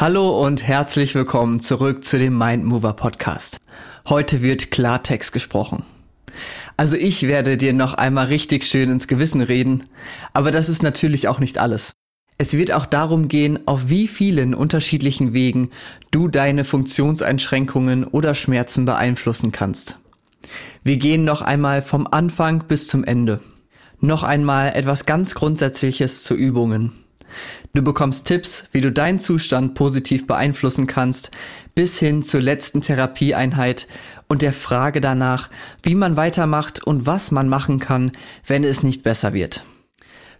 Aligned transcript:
Hallo 0.00 0.46
und 0.46 0.62
herzlich 0.62 1.16
willkommen 1.16 1.58
zurück 1.58 2.04
zu 2.04 2.20
dem 2.20 2.38
Mind 2.38 2.64
Mover 2.64 2.92
Podcast. 2.92 3.56
Heute 4.08 4.42
wird 4.42 4.70
Klartext 4.70 5.32
gesprochen. 5.32 5.82
Also 6.76 6.94
ich 6.94 7.24
werde 7.26 7.56
dir 7.56 7.72
noch 7.72 7.94
einmal 7.94 8.26
richtig 8.26 8.64
schön 8.64 8.90
ins 8.90 9.08
Gewissen 9.08 9.40
reden, 9.40 9.88
aber 10.32 10.52
das 10.52 10.68
ist 10.68 10.84
natürlich 10.84 11.26
auch 11.26 11.40
nicht 11.40 11.58
alles. 11.58 11.94
Es 12.38 12.52
wird 12.52 12.72
auch 12.72 12.86
darum 12.86 13.26
gehen, 13.26 13.66
auf 13.66 13.88
wie 13.88 14.06
vielen 14.06 14.54
unterschiedlichen 14.54 15.32
Wegen 15.32 15.70
du 16.12 16.28
deine 16.28 16.62
Funktionseinschränkungen 16.62 18.04
oder 18.04 18.36
Schmerzen 18.36 18.84
beeinflussen 18.84 19.50
kannst. 19.50 19.98
Wir 20.84 20.98
gehen 20.98 21.24
noch 21.24 21.42
einmal 21.42 21.82
vom 21.82 22.06
Anfang 22.06 22.62
bis 22.68 22.86
zum 22.86 23.02
Ende. 23.02 23.40
Noch 23.98 24.22
einmal 24.22 24.76
etwas 24.76 25.06
ganz 25.06 25.34
Grundsätzliches 25.34 26.22
zu 26.22 26.36
Übungen. 26.36 26.92
Du 27.74 27.82
bekommst 27.82 28.26
Tipps, 28.26 28.64
wie 28.72 28.80
du 28.80 28.90
deinen 28.90 29.20
Zustand 29.20 29.74
positiv 29.74 30.26
beeinflussen 30.26 30.86
kannst, 30.86 31.30
bis 31.74 31.98
hin 31.98 32.22
zur 32.22 32.40
letzten 32.40 32.80
Therapieeinheit 32.80 33.86
und 34.28 34.42
der 34.42 34.52
Frage 34.52 35.00
danach, 35.00 35.50
wie 35.82 35.94
man 35.94 36.16
weitermacht 36.16 36.82
und 36.84 37.06
was 37.06 37.30
man 37.30 37.48
machen 37.48 37.78
kann, 37.78 38.12
wenn 38.46 38.64
es 38.64 38.82
nicht 38.82 39.02
besser 39.02 39.32
wird. 39.32 39.64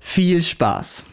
Viel 0.00 0.42
Spaß! 0.42 1.04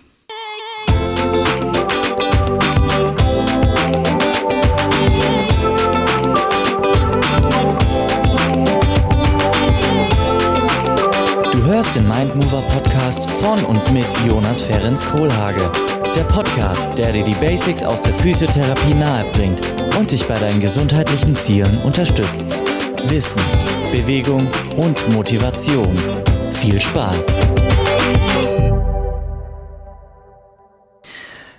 Hörst 11.95 12.09
den 12.09 12.26
Mindmover 12.26 12.62
Podcast 12.63 13.31
von 13.31 13.63
und 13.63 13.94
mit 13.94 14.05
Jonas 14.27 14.62
Ferens 14.62 15.05
Kohlhage. 15.05 15.72
Der 16.13 16.23
Podcast, 16.23 16.98
der 16.98 17.13
dir 17.13 17.23
die 17.23 17.36
Basics 17.36 17.84
aus 17.84 18.02
der 18.02 18.13
Physiotherapie 18.13 18.94
nahebringt 18.94 19.62
und 19.98 20.12
dich 20.12 20.26
bei 20.26 20.38
deinen 20.38 20.59
gesundheitlichen 20.59 21.38
Zielen 21.38 21.77
unterstützt. 21.84 22.53
Wissen, 23.08 23.42
Bewegung 23.94 24.45
und 24.75 25.08
Motivation. 25.14 25.95
Viel 26.52 26.81
Spaß! 26.81 27.39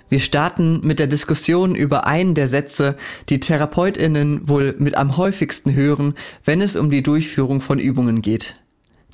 Wir 0.09 0.19
starten 0.19 0.81
mit 0.83 0.99
der 0.99 1.07
Diskussion 1.07 1.73
über 1.73 2.05
einen 2.05 2.35
der 2.35 2.47
Sätze, 2.47 2.95
die 3.29 3.39
Therapeutinnen 3.39 4.47
wohl 4.47 4.75
mit 4.77 4.93
am 4.93 5.17
häufigsten 5.17 5.73
hören, 5.73 6.13
wenn 6.45 6.61
es 6.61 6.75
um 6.75 6.91
die 6.91 7.01
Durchführung 7.01 7.59
von 7.59 7.79
Übungen 7.79 8.21
geht. 8.21 8.55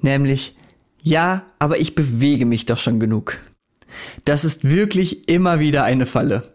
Nämlich, 0.01 0.57
ja, 1.03 1.43
aber 1.59 1.79
ich 1.79 1.95
bewege 1.95 2.45
mich 2.45 2.65
doch 2.65 2.77
schon 2.77 2.99
genug. 2.99 3.37
Das 4.25 4.45
ist 4.45 4.63
wirklich 4.63 5.27
immer 5.27 5.59
wieder 5.59 5.83
eine 5.83 6.05
Falle. 6.05 6.53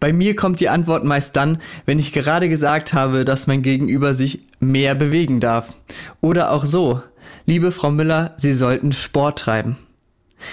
Bei 0.00 0.12
mir 0.12 0.34
kommt 0.36 0.60
die 0.60 0.68
Antwort 0.68 1.04
meist 1.04 1.36
dann, 1.36 1.60
wenn 1.84 1.98
ich 1.98 2.12
gerade 2.12 2.48
gesagt 2.48 2.94
habe, 2.94 3.24
dass 3.24 3.46
mein 3.46 3.60
Gegenüber 3.60 4.14
sich 4.14 4.40
mehr 4.60 4.94
bewegen 4.94 5.40
darf. 5.40 5.74
Oder 6.20 6.52
auch 6.52 6.64
so, 6.64 7.02
liebe 7.44 7.72
Frau 7.72 7.90
Müller, 7.90 8.34
Sie 8.38 8.52
sollten 8.52 8.92
Sport 8.92 9.40
treiben. 9.40 9.76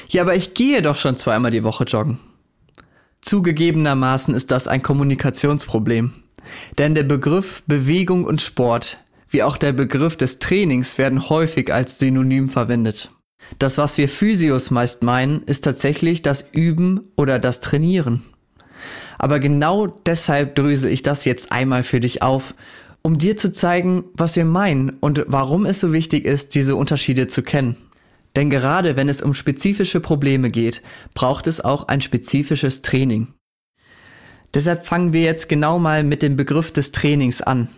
Ja, 0.10 0.24
aber 0.24 0.36
ich 0.36 0.56
gehe 0.56 0.82
doch 0.82 0.96
schon 0.96 1.16
zweimal 1.16 1.52
die 1.52 1.64
Woche 1.64 1.86
joggen. 1.86 2.20
Zugegebenermaßen 3.22 4.34
ist 4.34 4.52
das 4.52 4.68
ein 4.68 4.82
Kommunikationsproblem. 4.82 6.14
Denn 6.78 6.96
der 6.96 7.04
Begriff 7.04 7.64
Bewegung 7.68 8.26
und 8.26 8.42
Sport, 8.42 8.98
wie 9.30 9.44
auch 9.44 9.58
der 9.58 9.72
Begriff 9.72 10.18
des 10.18 10.40
Trainings 10.40 10.98
werden 10.98 11.30
häufig 11.30 11.72
als 11.72 12.00
Synonym 12.00 12.50
verwendet. 12.50 13.12
Das, 13.60 13.78
was 13.78 13.98
wir 13.98 14.10
Physios 14.10 14.72
meist 14.72 15.04
meinen, 15.04 15.44
ist 15.44 15.64
tatsächlich 15.64 16.22
das 16.22 16.46
Üben 16.52 17.12
oder 17.16 17.40
das 17.40 17.62
Trainieren. 17.62 18.24
Aber 19.18 19.40
genau 19.40 19.88
deshalb 19.88 20.56
dröse 20.56 20.90
ich 20.90 21.04
das 21.04 21.26
jetzt 21.26 21.52
einmal 21.52 21.84
für 21.84 22.00
dich 22.00 22.22
auf, 22.22 22.54
um 23.02 23.18
dir 23.18 23.38
zu 23.38 23.52
zeigen, 23.52 24.06
was 24.14 24.36
wir 24.36 24.46
meinen 24.46 24.90
und 25.00 25.24
warum 25.28 25.66
es 25.66 25.80
so 25.80 25.94
wichtig 25.94 26.26
ist, 26.26 26.56
diese 26.56 26.76
Unterschiede 26.76 27.28
zu 27.28 27.44
kennen. 27.44 27.78
Denn 28.36 28.50
gerade 28.50 28.96
wenn 28.96 29.08
es 29.08 29.22
um 29.22 29.34
spezifische 29.34 30.02
Probleme 30.02 30.50
geht, 30.50 30.82
braucht 31.14 31.48
es 31.48 31.62
auch 31.62 31.88
ein 31.88 32.02
spezifisches 32.02 32.82
Training. 32.82 33.28
Deshalb 34.54 34.86
fangen 34.86 35.14
wir 35.14 35.22
jetzt 35.22 35.50
genau 35.50 35.80
mal 35.80 36.04
mit 36.04 36.22
dem 36.22 36.36
Begriff 36.36 36.72
des 36.72 36.92
Trainings 36.92 37.42
an. 37.42 37.70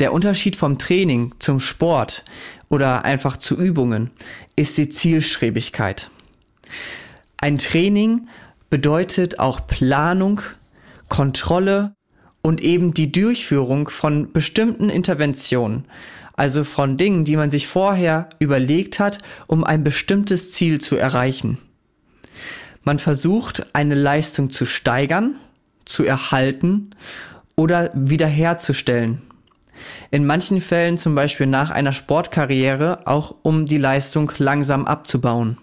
Der 0.00 0.12
Unterschied 0.12 0.56
vom 0.56 0.78
Training 0.78 1.34
zum 1.38 1.60
Sport 1.60 2.24
oder 2.68 3.04
einfach 3.04 3.36
zu 3.36 3.56
Übungen 3.56 4.10
ist 4.56 4.78
die 4.78 4.88
Zielstrebigkeit. 4.88 6.10
Ein 7.36 7.58
Training 7.58 8.28
bedeutet 8.70 9.38
auch 9.38 9.66
Planung, 9.66 10.40
Kontrolle 11.08 11.94
und 12.42 12.60
eben 12.60 12.94
die 12.94 13.10
Durchführung 13.10 13.88
von 13.88 14.32
bestimmten 14.32 14.90
Interventionen, 14.90 15.84
also 16.34 16.64
von 16.64 16.96
Dingen, 16.96 17.24
die 17.24 17.36
man 17.36 17.50
sich 17.50 17.66
vorher 17.66 18.28
überlegt 18.38 19.00
hat, 19.00 19.18
um 19.46 19.64
ein 19.64 19.82
bestimmtes 19.82 20.52
Ziel 20.52 20.80
zu 20.80 20.96
erreichen. 20.96 21.58
Man 22.84 22.98
versucht, 22.98 23.74
eine 23.74 23.94
Leistung 23.94 24.50
zu 24.50 24.64
steigern, 24.64 25.36
zu 25.84 26.04
erhalten 26.04 26.90
oder 27.56 27.90
wiederherzustellen. 27.94 29.22
In 30.10 30.26
manchen 30.26 30.60
Fällen 30.60 30.98
zum 30.98 31.14
Beispiel 31.14 31.46
nach 31.46 31.70
einer 31.70 31.92
Sportkarriere 31.92 33.06
auch 33.06 33.34
um 33.42 33.66
die 33.66 33.78
Leistung 33.78 34.32
langsam 34.38 34.86
abzubauen. 34.86 35.58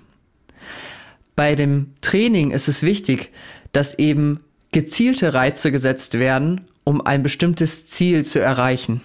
Bei 1.35 1.55
dem 1.55 1.93
Training 2.01 2.51
ist 2.51 2.67
es 2.67 2.81
wichtig, 2.81 3.31
dass 3.73 3.99
eben 3.99 4.39
gezielte 4.71 5.33
Reize 5.33 5.71
gesetzt 5.71 6.19
werden, 6.19 6.67
um 6.83 7.05
ein 7.05 7.23
bestimmtes 7.23 7.87
Ziel 7.87 8.25
zu 8.25 8.39
erreichen. 8.39 9.01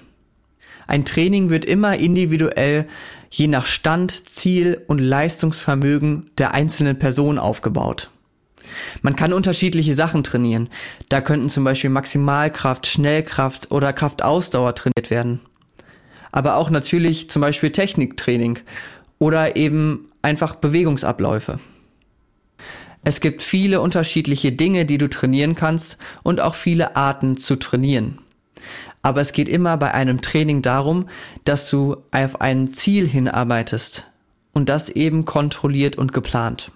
Ein 0.87 1.05
Training 1.05 1.51
wird 1.51 1.65
immer 1.65 1.97
individuell 1.97 2.87
je 3.31 3.47
nach 3.47 3.67
Stand, 3.67 4.29
Ziel 4.29 4.83
und 4.89 4.99
Leistungsvermögen 4.99 6.31
der 6.39 6.53
einzelnen 6.53 6.99
Person 6.99 7.39
aufgebaut. 7.39 8.11
Man 9.03 9.17
kann 9.17 9.33
unterschiedliche 9.33 9.95
Sachen 9.95 10.25
trainieren. 10.25 10.69
Da 11.09 11.21
könnten 11.21 11.49
zum 11.49 11.65
Beispiel 11.65 11.91
Maximalkraft, 11.91 12.87
Schnellkraft 12.87 13.71
oder 13.71 13.93
Kraftausdauer 13.93 14.75
trainiert 14.75 15.11
werden. 15.11 15.41
Aber 16.33 16.57
auch 16.57 16.71
natürlich 16.71 17.31
zum 17.31 17.43
Beispiel 17.43 17.71
Techniktraining 17.71 18.59
oder 19.19 19.57
eben 19.57 20.09
einfach 20.23 20.57
Bewegungsabläufe. 20.57 21.59
Es 23.03 23.21
gibt 23.21 23.43
viele 23.43 23.81
unterschiedliche 23.81 24.53
Dinge, 24.53 24.85
die 24.85 24.99
du 24.99 25.09
trainieren 25.09 25.55
kannst 25.55 25.97
und 26.23 26.41
auch 26.41 26.55
viele 26.55 26.97
Arten 26.97 27.37
zu 27.37 27.57
trainieren. 27.57 28.19
Aber 29.03 29.23
es 29.23 29.33
geht 29.33 29.49
immer 29.49 29.77
bei 29.79 29.95
einem 29.95 30.21
Training 30.21 30.61
darum, 30.61 31.09
dass 31.45 31.71
du 31.71 31.97
auf 32.11 32.41
ein 32.43 32.75
Ziel 32.75 33.09
hinarbeitest 33.09 34.09
und 34.53 34.69
das 34.69 34.91
eben 34.91 35.25
kontrolliert 35.25 35.97
und 35.97 36.13
geplant. 36.13 36.71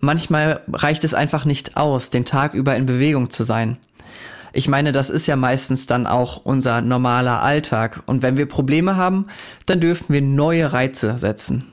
Manchmal 0.00 0.62
reicht 0.72 1.04
es 1.04 1.14
einfach 1.14 1.44
nicht 1.44 1.76
aus, 1.76 2.10
den 2.10 2.24
Tag 2.24 2.54
über 2.54 2.74
in 2.74 2.86
Bewegung 2.86 3.30
zu 3.30 3.44
sein. 3.44 3.76
Ich 4.52 4.66
meine, 4.66 4.92
das 4.92 5.10
ist 5.10 5.26
ja 5.26 5.36
meistens 5.36 5.86
dann 5.86 6.06
auch 6.06 6.44
unser 6.44 6.80
normaler 6.80 7.42
Alltag. 7.42 8.02
Und 8.06 8.22
wenn 8.22 8.36
wir 8.36 8.46
Probleme 8.46 8.96
haben, 8.96 9.26
dann 9.66 9.80
dürfen 9.80 10.12
wir 10.12 10.22
neue 10.22 10.72
Reize 10.72 11.18
setzen. 11.18 11.66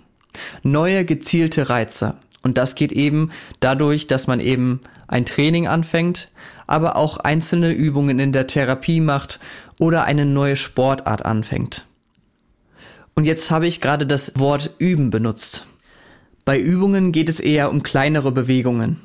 Neue 0.62 1.06
gezielte 1.06 1.70
Reize. 1.70 2.16
Und 2.44 2.58
das 2.58 2.76
geht 2.76 2.92
eben 2.92 3.32
dadurch, 3.60 4.08
dass 4.08 4.28
man 4.28 4.40
eben 4.40 4.82
ein 5.08 5.26
Training 5.26 5.68
anfängt, 5.68 6.30
aber 6.68 6.98
auch 6.98 7.18
einzelne 7.18 7.72
Übungen 7.72 8.20
in 8.20 8.32
der 8.32 8.46
Therapie 8.46 9.00
macht 9.00 9.40
oder 9.80 10.04
eine 10.04 10.26
neue 10.26 10.56
Sportart 10.56 11.26
anfängt. 11.26 11.86
Und 13.16 13.26
jetzt 13.26 13.50
habe 13.50 13.66
ich 13.66 13.82
gerade 13.82 14.06
das 14.06 14.38
Wort 14.38 14.72
üben 14.78 15.10
benutzt. 15.10 15.66
Bei 16.48 16.58
Übungen 16.58 17.12
geht 17.12 17.28
es 17.28 17.42
eher 17.42 17.70
um 17.70 17.84
kleinere 17.84 18.32
Bewegungen. 18.32 19.02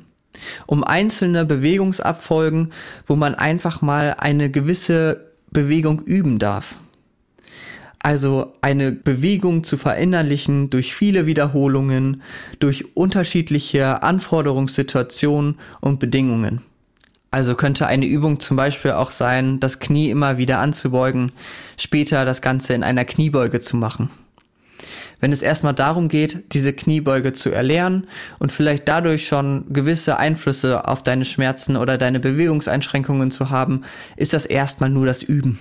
Um 0.65 0.81
einzelne 0.81 1.43
Bewegungsabfolgen, 1.43 2.71
wo 3.05 3.17
man 3.17 3.35
einfach 3.35 3.81
mal 3.81 4.15
eine 4.17 4.49
gewisse 4.49 5.33
Bewegung 5.51 6.03
üben 6.03 6.39
darf. 6.39 6.77
Also 7.99 8.53
eine 8.61 8.93
Bewegung 8.93 9.65
zu 9.65 9.75
verinnerlichen 9.75 10.69
durch 10.69 10.95
viele 10.95 11.25
Wiederholungen, 11.25 12.21
durch 12.59 12.95
unterschiedliche 12.95 14.03
Anforderungssituationen 14.03 15.59
und 15.81 15.99
Bedingungen. 15.99 16.61
Also 17.29 17.55
könnte 17.55 17.87
eine 17.87 18.05
Übung 18.05 18.39
zum 18.39 18.55
Beispiel 18.55 18.91
auch 18.91 19.11
sein, 19.11 19.59
das 19.59 19.79
Knie 19.79 20.11
immer 20.11 20.37
wieder 20.37 20.59
anzubeugen, 20.59 21.33
später 21.75 22.23
das 22.23 22.41
Ganze 22.41 22.73
in 22.73 22.83
einer 22.83 23.03
Kniebeuge 23.03 23.59
zu 23.59 23.75
machen 23.75 24.09
wenn 25.23 25.31
es 25.31 25.41
erstmal 25.41 25.73
darum 25.73 26.09
geht, 26.09 26.51
diese 26.51 26.73
Kniebeuge 26.73 27.31
zu 27.31 27.49
erlernen 27.49 28.07
und 28.39 28.51
vielleicht 28.51 28.89
dadurch 28.89 29.25
schon 29.25 29.71
gewisse 29.71 30.17
Einflüsse 30.17 30.85
auf 30.85 31.01
deine 31.01 31.23
Schmerzen 31.23 31.77
oder 31.77 31.97
deine 31.97 32.19
Bewegungseinschränkungen 32.19 33.31
zu 33.31 33.49
haben, 33.49 33.85
ist 34.17 34.33
das 34.33 34.45
erstmal 34.45 34.89
nur 34.89 35.05
das 35.05 35.23
Üben. 35.23 35.59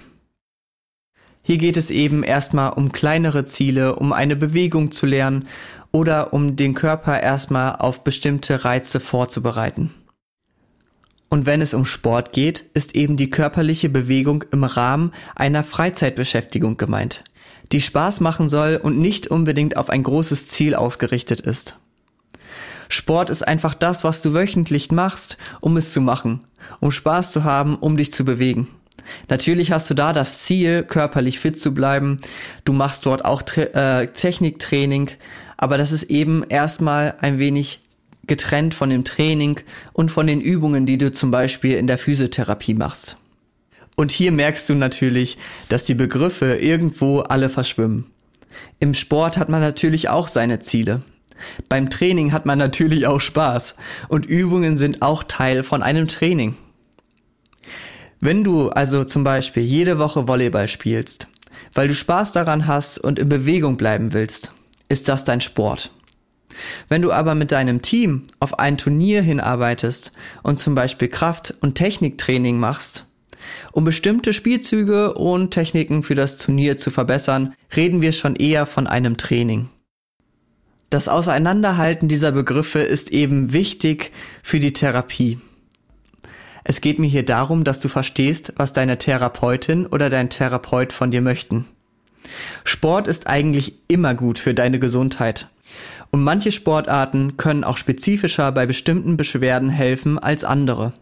Hier 1.43 1.59
geht 1.59 1.77
es 1.77 1.93
eben 1.93 2.25
erstmal 2.25 2.73
um 2.73 2.91
kleinere 2.91 3.45
Ziele, 3.45 3.95
um 3.95 4.13
eine 4.13 4.35
Bewegung 4.35 4.91
zu 4.91 5.07
lernen 5.07 5.47
oder 5.93 6.33
um 6.33 6.57
den 6.57 6.75
Körper 6.75 7.21
erstmal 7.21 7.77
auf 7.77 8.03
bestimmte 8.03 8.65
Reize 8.65 8.99
vorzubereiten. 8.99 9.95
Und 11.29 11.47
wenn 11.47 11.61
es 11.61 11.73
um 11.73 11.85
Sport 11.85 12.33
geht, 12.33 12.65
ist 12.75 12.97
eben 12.97 13.17
die 13.17 13.31
körperliche 13.31 13.89
Bewegung 13.89 14.45
im 14.51 14.65
Rahmen 14.65 15.13
einer 15.37 15.63
Freizeitbeschäftigung 15.63 16.77
gemeint, 16.77 17.23
die 17.73 17.81
Spaß 17.81 18.21
machen 18.21 18.49
soll 18.49 18.79
und 18.83 18.99
nicht 18.99 19.29
unbedingt 19.29 19.77
auf 19.77 19.91
ein 19.91 20.03
großes 20.03 20.49
Ziel 20.49 20.75
ausgerichtet 20.75 21.41
ist. 21.41 21.77
Sport 22.89 23.31
ist 23.31 23.47
einfach 23.47 23.75
das, 23.75 24.05
was 24.05 24.21
du 24.21 24.35
wöchentlich 24.35 24.93
machst, 24.93 25.39
um 25.61 25.77
es 25.79 25.93
zu 25.93 26.01
machen, 26.03 26.41
um 26.81 26.93
Spaß 26.93 27.33
zu 27.33 27.45
haben, 27.45 27.77
um 27.77 27.97
dich 27.97 28.13
zu 28.13 28.25
bewegen. 28.25 28.69
Natürlich 29.29 29.73
hast 29.73 29.89
du 29.91 29.95
da 29.95 30.13
das 30.13 30.43
Ziel, 30.43 30.83
körperlich 30.83 31.39
fit 31.39 31.59
zu 31.59 31.73
bleiben. 31.73 32.21
Du 32.65 32.73
machst 32.73 33.07
dort 33.07 33.25
auch 33.25 33.43
äh, 33.57 34.07
Techniktraining, 34.09 35.11
aber 35.57 35.79
das 35.79 35.93
ist 35.93 36.05
eben 36.05 36.45
erstmal 36.49 37.15
ein 37.21 37.39
wenig 37.39 37.81
getrennt 38.27 38.75
von 38.75 38.91
dem 38.91 39.05
Training 39.05 39.61
und 39.93 40.11
von 40.11 40.27
den 40.27 40.41
Übungen, 40.41 40.87
die 40.87 40.99
du 40.99 41.13
zum 41.13 41.31
Beispiel 41.31 41.77
in 41.77 41.87
der 41.87 41.99
Physiotherapie 41.99 42.75
machst. 42.75 43.17
Und 43.97 44.11
hier 44.11 44.33
merkst 44.33 44.69
du 44.69 44.75
natürlich, 44.75 45.39
dass 45.69 45.85
die 45.85 45.95
Begriffe 45.95 46.57
irgendwo 46.57 47.21
alle 47.21 47.49
verschwimmen. 47.49 48.07
Im 48.81 48.95
Sport 48.95 49.37
hat 49.37 49.49
man 49.49 49.61
natürlich 49.61 50.09
auch 50.09 50.29
seine 50.29 50.61
Ziele. 50.61 51.03
Beim 51.69 51.91
Training 51.91 52.33
hat 52.33 52.47
man 52.47 52.59
natürlich 52.59 53.07
auch 53.07 53.21
Spaß 53.21 53.77
und 54.09 54.27
Übungen 54.27 54.77
sind 54.77 55.03
auch 55.03 55.25
Teil 55.25 55.63
von 55.63 55.83
einem 55.83 56.09
Training. 56.09 56.57
Wenn 58.21 58.45
du 58.45 58.69
also 58.71 59.05
zum 59.05 59.25
Beispiel 59.25 59.65
jede 59.65 59.99
Woche 59.99 60.29
Volleyball 60.29 60.69
spielst, 60.69 61.29
weil 61.75 61.89
du 61.89 61.95
Spaß 61.95 62.33
daran 62.33 62.67
hast 62.67 62.99
und 62.99 63.19
in 63.19 63.29
Bewegung 63.29 63.77
bleiben 63.77 64.13
willst, 64.13 64.53
ist 64.89 65.09
das 65.09 65.25
dein 65.25 65.41
Sport. 65.41 65.91
Wenn 66.89 67.03
du 67.03 67.13
aber 67.13 67.35
mit 67.35 67.51
deinem 67.51 67.83
Team 67.83 68.25
auf 68.39 68.59
ein 68.59 68.79
Turnier 68.79 69.23
hinarbeitest 69.23 70.13
und 70.43 70.59
zum 70.59 70.75
Beispiel 70.75 71.09
Kraft- 71.09 71.55
und 71.61 71.75
Techniktraining 71.75 72.59
machst, 72.59 73.07
um 73.73 73.85
bestimmte 73.85 74.33
Spielzüge 74.33 75.15
und 75.15 75.51
Techniken 75.51 76.03
für 76.03 76.15
das 76.15 76.39
Turnier 76.39 76.77
zu 76.77 76.91
verbessern, 76.91 77.55
reden 77.77 78.03
wir 78.03 78.13
schon 78.13 78.37
eher 78.37 78.67
von 78.67 78.87
einem 78.87 79.17
Training. 79.17 79.69
Das 80.91 81.09
Auseinanderhalten 81.09 82.09
dieser 82.09 82.33
Begriffe 82.33 82.81
ist 82.81 83.11
eben 83.13 83.53
wichtig 83.53 84.13
für 84.43 84.61
die 84.61 84.75
Therapie. 84.75 85.39
Es 86.65 86.81
geht 86.81 86.99
mir 86.99 87.09
hier 87.09 87.25
darum, 87.25 87.65
dass 87.65 87.81
du 87.81 87.89
verstehst, 87.89 88.53
was 88.57 88.73
deine 88.73 88.99
Therapeutin 88.99 89.87
oder 89.87 90.11
dein 90.11 90.31
Therapeut 90.31 90.93
von 90.93 91.11
dir 91.11 91.23
möchten. 91.23 91.65
Sport 92.65 93.09
ist 93.09 93.27
eigentlich 93.27 93.75
immer 93.89 94.15
gut 94.15 94.39
für 94.39 94.55
deine 94.55 94.79
Gesundheit. 94.79 95.49
Und 96.11 96.23
manche 96.23 96.53
Sportarten 96.53 97.37
können 97.37 97.65
auch 97.65 97.79
spezifischer 97.79 98.53
bei 98.53 98.67
bestimmten 98.67 99.17
Beschwerden 99.17 99.71
helfen 99.71 100.19
als 100.19 100.45
andere. 100.45 100.93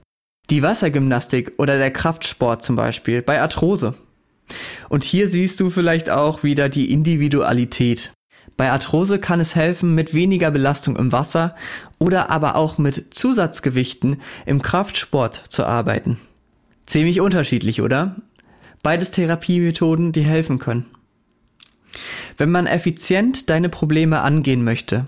Die 0.48 0.62
Wassergymnastik 0.62 1.52
oder 1.58 1.78
der 1.78 1.92
Kraftsport 1.92 2.64
zum 2.64 2.76
Beispiel 2.76 3.22
bei 3.22 3.40
Arthrose. 3.40 3.94
Und 4.88 5.04
hier 5.04 5.28
siehst 5.28 5.60
du 5.60 5.70
vielleicht 5.70 6.10
auch 6.10 6.42
wieder 6.42 6.68
die 6.68 6.90
Individualität. 6.92 8.12
Bei 8.56 8.70
Arthrose 8.70 9.18
kann 9.18 9.40
es 9.40 9.54
helfen, 9.54 9.94
mit 9.94 10.12
weniger 10.12 10.50
Belastung 10.50 10.96
im 10.96 11.12
Wasser 11.12 11.54
oder 11.98 12.30
aber 12.30 12.56
auch 12.56 12.78
mit 12.78 13.14
Zusatzgewichten 13.14 14.20
im 14.44 14.60
Kraftsport 14.60 15.34
zu 15.48 15.64
arbeiten. 15.64 16.18
Ziemlich 16.86 17.20
unterschiedlich, 17.20 17.80
oder? 17.80 18.16
Beides 18.82 19.12
Therapiemethoden, 19.12 20.12
die 20.12 20.22
helfen 20.22 20.58
können. 20.58 20.86
Wenn 22.36 22.50
man 22.50 22.66
effizient 22.66 23.50
deine 23.50 23.68
Probleme 23.68 24.20
angehen 24.20 24.64
möchte, 24.64 25.06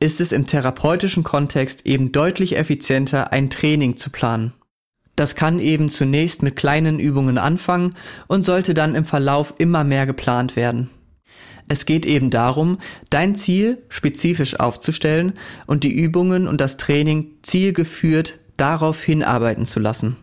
ist 0.00 0.20
es 0.20 0.32
im 0.32 0.46
therapeutischen 0.46 1.24
Kontext 1.24 1.86
eben 1.86 2.12
deutlich 2.12 2.56
effizienter, 2.56 3.32
ein 3.32 3.50
Training 3.50 3.96
zu 3.96 4.10
planen. 4.10 4.52
Das 5.16 5.34
kann 5.34 5.58
eben 5.58 5.90
zunächst 5.90 6.42
mit 6.42 6.56
kleinen 6.56 7.00
Übungen 7.00 7.38
anfangen 7.38 7.94
und 8.26 8.44
sollte 8.44 8.74
dann 8.74 8.94
im 8.94 9.06
Verlauf 9.06 9.54
immer 9.58 9.82
mehr 9.82 10.06
geplant 10.06 10.56
werden. 10.56 10.90
Es 11.68 11.86
geht 11.86 12.06
eben 12.06 12.30
darum, 12.30 12.78
dein 13.10 13.34
Ziel 13.34 13.82
spezifisch 13.88 14.60
aufzustellen 14.60 15.32
und 15.66 15.82
die 15.82 15.92
Übungen 15.92 16.46
und 16.46 16.60
das 16.60 16.76
Training 16.76 17.32
zielgeführt 17.42 18.38
darauf 18.56 19.02
hinarbeiten 19.02 19.66
zu 19.66 19.80
lassen. 19.80 20.16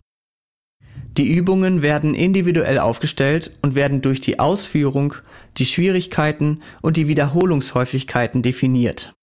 Die 1.17 1.31
Übungen 1.31 1.81
werden 1.81 2.15
individuell 2.15 2.79
aufgestellt 2.79 3.51
und 3.61 3.75
werden 3.75 4.01
durch 4.01 4.21
die 4.21 4.39
Ausführung, 4.39 5.15
die 5.57 5.65
Schwierigkeiten 5.65 6.61
und 6.81 6.97
die 6.97 7.07
Wiederholungshäufigkeiten 7.07 8.41
definiert. 8.41 9.13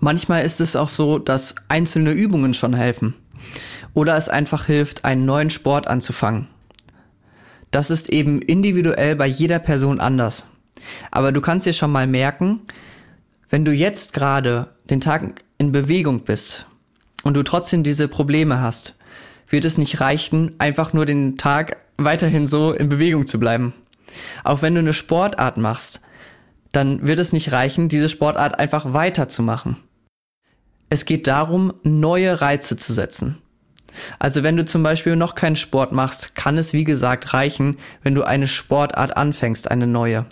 Manchmal 0.00 0.44
ist 0.44 0.60
es 0.60 0.76
auch 0.76 0.88
so, 0.88 1.18
dass 1.18 1.54
einzelne 1.68 2.12
Übungen 2.12 2.52
schon 2.52 2.74
helfen 2.74 3.14
oder 3.94 4.16
es 4.16 4.28
einfach 4.28 4.66
hilft, 4.66 5.04
einen 5.04 5.24
neuen 5.24 5.50
Sport 5.50 5.86
anzufangen. 5.88 6.48
Das 7.70 7.90
ist 7.90 8.10
eben 8.10 8.42
individuell 8.42 9.16
bei 9.16 9.26
jeder 9.26 9.58
Person 9.58 10.00
anders. 10.00 10.46
Aber 11.10 11.32
du 11.32 11.40
kannst 11.40 11.66
dir 11.66 11.72
schon 11.72 11.92
mal 11.92 12.06
merken, 12.06 12.60
wenn 13.50 13.64
du 13.64 13.72
jetzt 13.72 14.12
gerade 14.12 14.68
den 14.90 15.00
Tag 15.00 15.42
in 15.58 15.72
Bewegung 15.72 16.20
bist 16.20 16.66
und 17.22 17.34
du 17.34 17.42
trotzdem 17.42 17.82
diese 17.82 18.08
Probleme 18.08 18.60
hast, 18.60 18.94
wird 19.48 19.64
es 19.64 19.78
nicht 19.78 20.00
reichen, 20.00 20.54
einfach 20.58 20.92
nur 20.92 21.06
den 21.06 21.36
Tag 21.36 21.76
weiterhin 21.98 22.46
so 22.46 22.72
in 22.72 22.88
Bewegung 22.88 23.26
zu 23.26 23.38
bleiben. 23.38 23.74
Auch 24.44 24.62
wenn 24.62 24.74
du 24.74 24.80
eine 24.80 24.92
Sportart 24.92 25.56
machst, 25.56 26.00
dann 26.72 27.06
wird 27.06 27.18
es 27.18 27.32
nicht 27.32 27.52
reichen, 27.52 27.88
diese 27.88 28.08
Sportart 28.08 28.58
einfach 28.58 28.92
weiterzumachen. 28.92 29.76
Es 30.92 31.06
geht 31.06 31.26
darum, 31.26 31.72
neue 31.84 32.42
Reize 32.42 32.76
zu 32.76 32.92
setzen. 32.92 33.38
Also 34.18 34.42
wenn 34.42 34.58
du 34.58 34.66
zum 34.66 34.82
Beispiel 34.82 35.16
noch 35.16 35.34
keinen 35.34 35.56
Sport 35.56 35.90
machst, 35.90 36.34
kann 36.34 36.58
es 36.58 36.74
wie 36.74 36.84
gesagt 36.84 37.32
reichen, 37.32 37.78
wenn 38.02 38.14
du 38.14 38.24
eine 38.24 38.46
Sportart 38.46 39.16
anfängst, 39.16 39.70
eine 39.70 39.86
neue, 39.86 40.26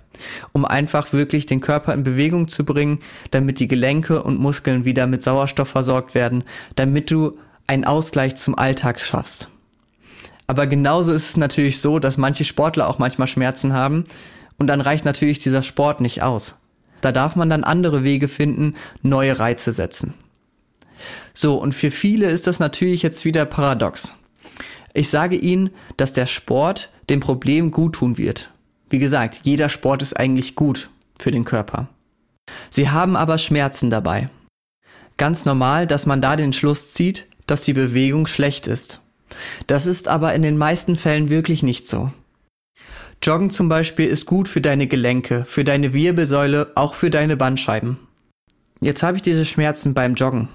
um 0.53 0.67
einfach 0.67 1.15
wirklich 1.15 1.47
den 1.47 1.63
Körper 1.63 1.95
in 1.95 2.03
Bewegung 2.03 2.47
zu 2.47 2.67
bringen, 2.67 2.99
damit 3.31 3.59
die 3.59 3.69
Gelenke 3.69 4.23
und 4.23 4.39
Muskeln 4.39 4.85
wieder 4.85 5.07
mit 5.07 5.23
Sauerstoff 5.23 5.71
versorgt 5.71 6.15
werden, 6.15 6.45
damit 6.77 7.11
du 7.11 7.39
einen 7.67 7.87
Ausgleich 7.87 8.37
zum 8.37 8.55
Alltag 8.59 9.01
schaffst. 9.01 9.49
Aber 10.47 10.67
genauso 10.67 11.15
ist 11.15 11.31
es 11.31 11.37
natürlich 11.39 11.81
so, 11.81 11.99
dass 11.99 12.19
manche 12.19 12.45
Sportler 12.45 12.87
auch 12.87 12.99
manchmal 12.99 13.29
Schmerzen 13.29 13.73
haben 13.73 14.05
und 14.59 14.67
dann 14.67 14.83
reicht 14.83 15.07
natürlich 15.07 15.39
dieser 15.39 15.63
Sport 15.63 16.03
nicht 16.03 16.23
aus. 16.23 16.59
Da 17.01 17.13
darf 17.13 17.35
man 17.35 17.49
dann 17.49 17.65
andere 17.65 18.05
Wege 18.05 18.29
finden, 18.29 18.77
neue 19.01 19.39
Reize 19.39 19.73
setzen. 19.73 20.13
So, 21.35 21.57
und 21.57 21.75
für 21.75 21.91
viele 21.91 22.31
ist 22.31 22.47
das 22.47 22.59
natürlich 22.59 23.03
jetzt 23.03 23.25
wieder 23.25 23.45
paradox. 23.45 24.15
Ich 24.93 25.09
sage 25.09 25.37
Ihnen, 25.37 25.71
dass 25.97 26.13
der 26.13 26.27
Sport 26.27 26.91
dem 27.09 27.21
Problem 27.21 27.71
gut 27.71 27.95
tun 27.95 28.19
wird. 28.19 28.51
Wie 28.89 28.99
gesagt, 28.99 29.41
jeder 29.45 29.69
Sport 29.69 30.03
ist 30.03 30.15
eigentlich 30.15 30.57
gut 30.57 30.91
für 31.19 31.31
den 31.31 31.45
Körper. 31.45 31.89
Sie 32.71 32.91
haben 32.91 33.17
aber 33.17 33.39
Schmerzen 33.39 33.91
dabei. 33.91 34.29
Ganz 35.17 35.45
normal, 35.45 35.87
dass 35.87 36.07
man 36.07 36.21
da 36.21 36.35
den 36.35 36.53
Schluss 36.53 36.93
zieht, 36.93 37.27
dass 37.47 37.65
die 37.65 37.73
Bewegung 37.73 38.27
schlecht 38.27 38.67
ist. 38.67 39.01
Das 39.67 39.87
ist 39.87 40.09
aber 40.09 40.35
in 40.35 40.43
den 40.43 40.59
meisten 40.59 40.97
Fällen 40.97 41.31
wirklich 41.31 41.63
nicht 41.63 41.89
so. 41.89 42.11
Joggen 43.23 43.51
zum 43.51 43.69
Beispiel 43.69 44.07
ist 44.07 44.25
gut 44.25 44.49
für 44.49 44.61
deine 44.61 44.87
Gelenke, 44.87 45.45
für 45.45 45.63
deine 45.63 45.93
Wirbelsäule, 45.93 46.73
auch 46.75 46.95
für 46.95 47.11
deine 47.11 47.37
Bandscheiben. 47.37 47.99
Jetzt 48.81 49.03
habe 49.03 49.19
ich 49.19 49.23
diese 49.23 49.45
Schmerzen 49.45 49.93
beim 49.93 50.15
Joggen. 50.15 50.49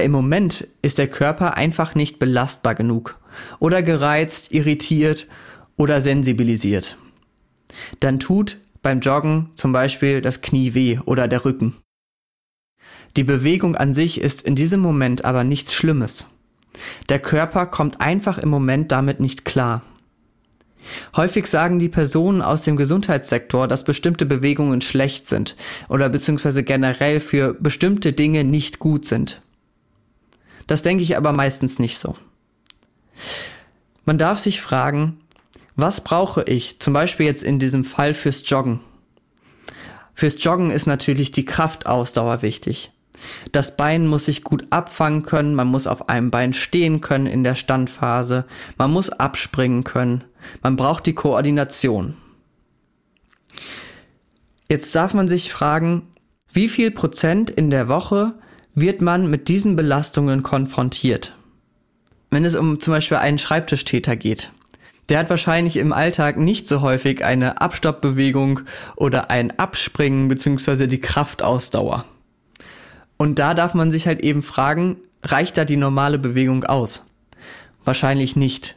Im 0.00 0.12
Moment 0.12 0.68
ist 0.80 0.98
der 0.98 1.08
Körper 1.08 1.56
einfach 1.56 1.96
nicht 1.96 2.20
belastbar 2.20 2.76
genug 2.76 3.18
oder 3.58 3.82
gereizt, 3.82 4.52
irritiert 4.52 5.26
oder 5.76 6.00
sensibilisiert. 6.00 6.96
Dann 7.98 8.20
tut 8.20 8.58
beim 8.80 9.00
Joggen 9.00 9.50
zum 9.56 9.72
Beispiel 9.72 10.20
das 10.20 10.40
Knie 10.40 10.74
weh 10.74 11.00
oder 11.04 11.26
der 11.26 11.44
Rücken. 11.44 11.74
Die 13.16 13.24
Bewegung 13.24 13.74
an 13.74 13.92
sich 13.92 14.20
ist 14.20 14.42
in 14.42 14.54
diesem 14.54 14.78
Moment 14.78 15.24
aber 15.24 15.42
nichts 15.42 15.74
Schlimmes. 15.74 16.28
Der 17.08 17.18
Körper 17.18 17.66
kommt 17.66 18.00
einfach 18.00 18.38
im 18.38 18.50
Moment 18.50 18.92
damit 18.92 19.18
nicht 19.18 19.44
klar. 19.44 19.82
Häufig 21.16 21.46
sagen 21.48 21.80
die 21.80 21.88
Personen 21.88 22.40
aus 22.40 22.62
dem 22.62 22.76
Gesundheitssektor, 22.76 23.66
dass 23.66 23.82
bestimmte 23.82 24.26
Bewegungen 24.26 24.80
schlecht 24.80 25.28
sind 25.28 25.56
oder 25.88 26.08
beziehungsweise 26.08 26.62
generell 26.62 27.18
für 27.18 27.54
bestimmte 27.54 28.12
Dinge 28.12 28.44
nicht 28.44 28.78
gut 28.78 29.04
sind. 29.04 29.42
Das 30.68 30.82
denke 30.82 31.02
ich 31.02 31.16
aber 31.16 31.32
meistens 31.32 31.80
nicht 31.80 31.98
so. 31.98 32.14
Man 34.04 34.18
darf 34.18 34.38
sich 34.38 34.60
fragen, 34.60 35.18
was 35.74 36.02
brauche 36.02 36.44
ich 36.44 36.78
zum 36.78 36.94
Beispiel 36.94 37.26
jetzt 37.26 37.42
in 37.42 37.58
diesem 37.58 37.84
Fall 37.84 38.14
fürs 38.14 38.48
Joggen? 38.48 38.80
Fürs 40.14 40.42
Joggen 40.42 40.70
ist 40.70 40.86
natürlich 40.86 41.32
die 41.32 41.44
Kraftausdauer 41.44 42.42
wichtig. 42.42 42.92
Das 43.50 43.76
Bein 43.76 44.06
muss 44.06 44.26
sich 44.26 44.44
gut 44.44 44.66
abfangen 44.70 45.24
können, 45.24 45.54
man 45.54 45.68
muss 45.68 45.86
auf 45.86 46.08
einem 46.08 46.30
Bein 46.30 46.52
stehen 46.52 47.00
können 47.00 47.26
in 47.26 47.44
der 47.44 47.54
Standphase, 47.54 48.44
man 48.76 48.92
muss 48.92 49.10
abspringen 49.10 49.84
können, 49.84 50.24
man 50.62 50.76
braucht 50.76 51.06
die 51.06 51.14
Koordination. 51.14 52.16
Jetzt 54.68 54.94
darf 54.94 55.14
man 55.14 55.28
sich 55.28 55.50
fragen, 55.52 56.08
wie 56.52 56.68
viel 56.68 56.90
Prozent 56.90 57.50
in 57.50 57.70
der 57.70 57.88
Woche 57.88 58.34
wird 58.74 59.00
man 59.00 59.30
mit 59.30 59.48
diesen 59.48 59.76
Belastungen 59.76 60.42
konfrontiert? 60.42 61.34
wenn 62.30 62.44
es 62.44 62.54
um 62.54 62.80
zum 62.80 62.92
Beispiel 62.94 63.16
einen 63.16 63.38
Schreibtischtäter 63.38 64.16
geht. 64.16 64.50
Der 65.08 65.18
hat 65.18 65.30
wahrscheinlich 65.30 65.76
im 65.78 65.92
Alltag 65.92 66.36
nicht 66.36 66.68
so 66.68 66.82
häufig 66.82 67.24
eine 67.24 67.60
Abstoppbewegung 67.60 68.60
oder 68.96 69.30
ein 69.30 69.58
Abspringen 69.58 70.28
beziehungsweise 70.28 70.86
die 70.86 71.00
Kraftausdauer. 71.00 72.04
Und 73.16 73.38
da 73.38 73.54
darf 73.54 73.74
man 73.74 73.90
sich 73.90 74.06
halt 74.06 74.20
eben 74.20 74.42
fragen, 74.42 74.96
reicht 75.22 75.56
da 75.56 75.64
die 75.64 75.76
normale 75.76 76.18
Bewegung 76.18 76.64
aus? 76.64 77.06
Wahrscheinlich 77.84 78.36
nicht. 78.36 78.76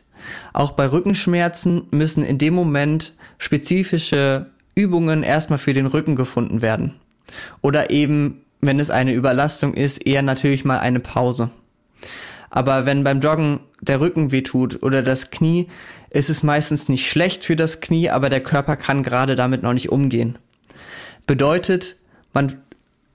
Auch 0.54 0.72
bei 0.72 0.90
Rückenschmerzen 0.90 1.84
müssen 1.92 2.24
in 2.24 2.38
dem 2.38 2.54
Moment 2.54 3.14
spezifische 3.38 4.48
Übungen 4.74 5.24
erstmal 5.24 5.60
für 5.60 5.74
den 5.74 5.86
Rücken 5.86 6.16
gefunden 6.16 6.62
werden. 6.62 6.96
Oder 7.62 7.90
eben, 7.90 8.42
wenn 8.62 8.80
es 8.80 8.90
eine 8.90 9.14
Überlastung 9.14 9.74
ist, 9.74 10.06
eher 10.06 10.22
natürlich 10.22 10.66
mal 10.66 10.80
eine 10.80 11.00
Pause. 11.00 11.50
Aber 12.50 12.86
wenn 12.86 13.04
beim 13.04 13.22
Joggen 13.22 13.62
der 13.82 14.00
Rücken 14.00 14.32
wehtut 14.32 14.84
oder 14.84 15.02
das 15.02 15.32
Knie, 15.32 15.68
ist 16.10 16.30
es 16.30 16.44
meistens 16.44 16.90
nicht 16.90 17.10
schlecht 17.10 17.46
für 17.46 17.56
das 17.56 17.82
Knie, 17.82 18.10
aber 18.10 18.30
der 18.30 18.44
Körper 18.44 18.76
kann 18.76 19.04
gerade 19.04 19.36
damit 19.36 19.64
noch 19.64 19.74
nicht 19.74 19.90
umgehen. 19.90 20.38
Bedeutet, 21.26 21.96
man 22.34 22.62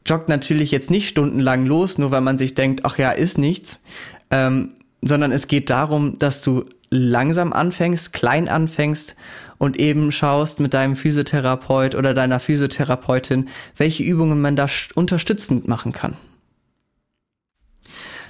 joggt 0.06 0.28
natürlich 0.28 0.70
jetzt 0.70 0.90
nicht 0.90 1.08
stundenlang 1.08 1.66
los, 1.66 1.98
nur 1.98 2.10
weil 2.10 2.22
man 2.22 2.38
sich 2.38 2.54
denkt, 2.54 2.84
ach 2.84 2.98
ja, 2.98 3.10
ist 3.10 3.38
nichts, 3.38 3.82
ähm, 4.30 4.72
sondern 5.02 5.32
es 5.32 5.46
geht 5.48 5.68
darum, 5.68 6.18
dass 6.18 6.42
du 6.42 6.64
langsam 6.90 7.52
anfängst, 7.52 8.12
klein 8.12 8.48
anfängst 8.48 9.16
und 9.58 9.78
eben 9.78 10.12
schaust 10.12 10.60
mit 10.60 10.74
deinem 10.74 10.96
Physiotherapeut 10.96 11.94
oder 11.94 12.14
deiner 12.14 12.40
Physiotherapeutin, 12.40 13.48
welche 13.76 14.02
Übungen 14.02 14.40
man 14.40 14.56
da 14.56 14.66
unterstützend 14.94 15.66
machen 15.66 15.92
kann. 15.92 16.16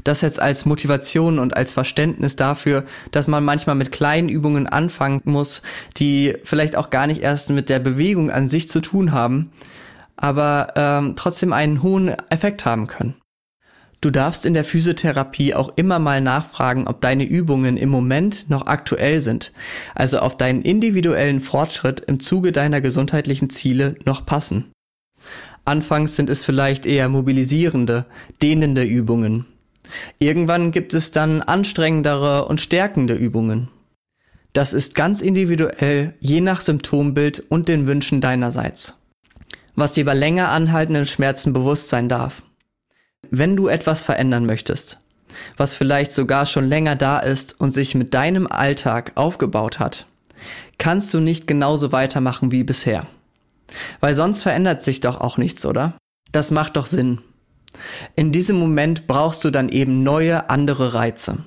Das 0.05 0.21
jetzt 0.21 0.41
als 0.41 0.67
Motivation 0.67 1.39
und 1.41 1.57
als 1.57 1.73
Verständnis 1.73 2.37
dafür, 2.37 2.85
dass 3.11 3.27
man 3.27 3.45
manchmal 3.45 3.75
mit 3.75 3.91
kleinen 3.91 4.29
Übungen 4.29 4.69
anfangen 4.69 5.23
muss, 5.25 5.63
die 5.97 6.37
vielleicht 6.45 6.77
auch 6.77 6.91
gar 6.91 7.09
nicht 7.09 7.23
erst 7.23 7.51
mit 7.51 7.69
der 7.69 7.81
Bewegung 7.81 8.31
an 8.31 8.49
sich 8.49 8.69
zu 8.69 8.81
tun 8.81 9.11
haben, 9.11 9.51
aber 10.17 10.69
ähm, 10.77 11.15
trotzdem 11.17 11.53
einen 11.53 11.83
hohen 11.83 12.09
Effekt 12.31 12.65
haben 12.65 12.87
können. 12.87 13.17
Du 14.01 14.11
darfst 14.11 14.45
in 14.45 14.55
der 14.55 14.65
Physiotherapie 14.65 15.55
auch 15.55 15.73
immer 15.77 15.99
mal 15.99 16.21
nachfragen, 16.21 16.87
ob 16.87 17.01
deine 17.01 17.25
Übungen 17.25 17.77
im 17.77 17.89
Moment 17.89 18.49
noch 18.51 18.67
aktuell 18.67 19.21
sind, 19.21 19.53
also 19.95 20.19
auf 20.19 20.37
deinen 20.37 20.63
individuellen 20.63 21.41
Fortschritt 21.41 22.01
im 22.01 22.21
Zuge 22.21 22.53
deiner 22.53 22.81
gesundheitlichen 22.81 23.51
Ziele 23.51 23.97
noch 24.05 24.27
passen. 24.27 24.71
Anfangs 25.65 26.15
sind 26.15 26.31
es 26.31 26.45
vielleicht 26.45 26.87
eher 26.87 27.09
mobilisierende, 27.09 28.05
dehnende 28.43 28.85
Übungen. 28.85 29.47
Irgendwann 30.19 30.71
gibt 30.73 30.95
es 30.95 31.11
dann 31.11 31.43
anstrengendere 31.43 32.47
und 32.47 32.61
stärkende 32.61 33.15
Übungen. 33.15 33.69
Das 34.53 34.73
ist 34.73 34.95
ganz 34.95 35.21
individuell, 35.21 36.15
je 36.21 36.41
nach 36.41 36.61
Symptombild 36.61 37.43
und 37.49 37.69
den 37.69 37.87
Wünschen 37.87 38.21
deinerseits. 38.21 38.99
Was 39.75 39.93
dir 39.93 40.05
bei 40.05 40.15
länger 40.15 40.49
anhaltenden 40.49 41.07
Schmerzen 41.07 41.53
bewusst 41.53 41.89
sein 41.89 42.09
darf. 42.09 42.43
Wenn 43.31 43.57
du 43.57 43.69
etwas 43.69 44.03
verändern 44.03 44.47
möchtest, 44.47 44.99
was 45.57 45.75
vielleicht 45.75 46.13
sogar 46.13 46.47
schon 46.47 46.69
länger 46.69 46.97
da 46.97 47.19
ist 47.19 47.61
und 47.61 47.71
sich 47.71 47.95
mit 47.95 48.15
deinem 48.15 48.47
Alltag 48.47 49.13
aufgebaut 49.15 49.79
hat, 49.79 50.07
kannst 50.79 51.13
du 51.13 51.21
nicht 51.21 51.47
genauso 51.47 51.93
weitermachen 51.93 52.53
wie 52.53 52.65
bisher. 52.65 53.07
Weil 54.01 54.15
sonst 54.15 54.43
verändert 54.43 54.83
sich 54.83 55.01
doch 55.01 55.21
auch 55.21 55.39
nichts, 55.39 55.67
oder? 55.67 55.95
Das 56.33 56.51
macht 56.51 56.77
doch 56.77 56.87
Sinn. 56.87 57.21
In 58.15 58.33
diesem 58.33 58.59
Moment 58.59 59.07
brauchst 59.07 59.45
du 59.45 59.51
dann 59.51 59.69
eben 59.69 60.03
neue, 60.03 60.51
andere 60.51 60.95
Reize. 60.95 61.39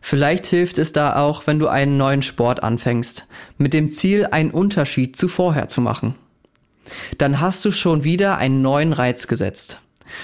Vielleicht 0.00 0.46
hilft 0.46 0.78
es 0.78 0.92
da 0.92 1.16
auch, 1.16 1.46
wenn 1.46 1.58
du 1.58 1.68
einen 1.68 1.96
neuen 1.96 2.22
Sport 2.22 2.62
anfängst, 2.62 3.26
mit 3.56 3.72
dem 3.72 3.90
Ziel, 3.90 4.26
einen 4.26 4.50
Unterschied 4.50 5.16
zu 5.16 5.28
vorher 5.28 5.68
zu 5.68 5.80
machen. 5.80 6.14
Dann 7.16 7.40
hast 7.40 7.64
du 7.64 7.70
schon 7.70 8.04
wieder 8.04 8.36
einen 8.36 8.60
neuen 8.60 8.92
Reiz 8.92 9.26
gesetzt. 9.28 9.80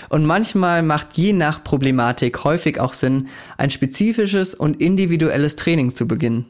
Und 0.09 0.27
manchmal 0.27 0.83
macht 0.83 1.15
je 1.15 1.33
nach 1.33 1.65
Problematik 1.65 2.45
häufig 2.45 2.81
auch 2.81 2.95
Sinn, 2.95 3.29
ein 3.57 3.71
spezifisches 3.71 4.55
und 4.55 4.81
individuelles 4.81 5.57
Training 5.57 5.95
zu 5.95 6.07
beginnen. 6.07 6.47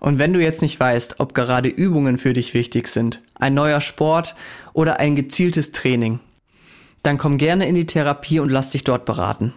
Und 0.00 0.18
wenn 0.18 0.32
du 0.32 0.42
jetzt 0.42 0.60
nicht 0.60 0.78
weißt, 0.78 1.16
ob 1.18 1.34
gerade 1.34 1.68
Übungen 1.68 2.18
für 2.18 2.34
dich 2.34 2.52
wichtig 2.52 2.88
sind, 2.88 3.22
ein 3.36 3.54
neuer 3.54 3.80
Sport 3.80 4.34
oder 4.72 5.00
ein 5.00 5.16
gezieltes 5.16 5.72
Training, 5.72 6.20
dann 7.02 7.18
komm 7.18 7.38
gerne 7.38 7.66
in 7.66 7.74
die 7.74 7.86
Therapie 7.86 8.40
und 8.40 8.50
lass 8.50 8.70
dich 8.70 8.84
dort 8.84 9.04
beraten. 9.04 9.52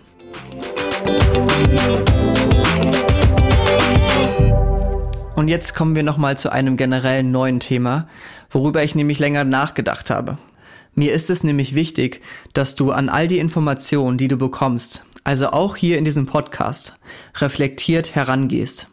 Und 5.36 5.50
jetzt 5.50 5.76
kommen 5.76 5.96
wir 5.96 6.04
nochmal 6.04 6.38
zu 6.38 6.52
einem 6.52 6.78
generellen 6.78 7.32
neuen 7.32 7.60
Thema, 7.60 8.08
worüber 8.50 8.84
ich 8.84 8.96
nämlich 8.96 9.20
länger 9.20 9.44
nachgedacht 9.44 10.10
habe. 10.10 10.38
Mir 11.00 11.14
ist 11.14 11.30
es 11.30 11.44
nämlich 11.44 11.76
wichtig, 11.76 12.22
dass 12.54 12.74
du 12.74 12.92
an 12.92 13.08
all 13.08 13.28
die 13.28 13.38
Informationen, 13.38 14.18
die 14.18 14.28
du 14.28 14.36
bekommst, 14.36 15.06
also 15.24 15.52
auch 15.52 15.76
hier 15.76 16.00
in 16.00 16.06
diesem 16.06 16.26
Podcast, 16.26 16.96
reflektiert 17.36 18.16
herangehst. 18.16 18.88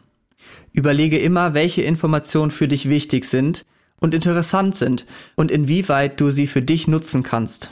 Überlege 0.71 1.17
immer, 1.17 1.55
welche 1.55 1.81
Informationen 1.81 2.51
für 2.51 2.67
dich 2.67 2.89
wichtig 2.89 3.25
sind 3.25 3.65
und 3.99 4.13
interessant 4.13 4.75
sind 4.75 5.07
und 5.33 5.49
inwieweit 5.49 6.21
du 6.21 6.29
sie 6.29 6.45
für 6.45 6.61
dich 6.61 6.87
nutzen 6.87 7.23
kannst. 7.23 7.71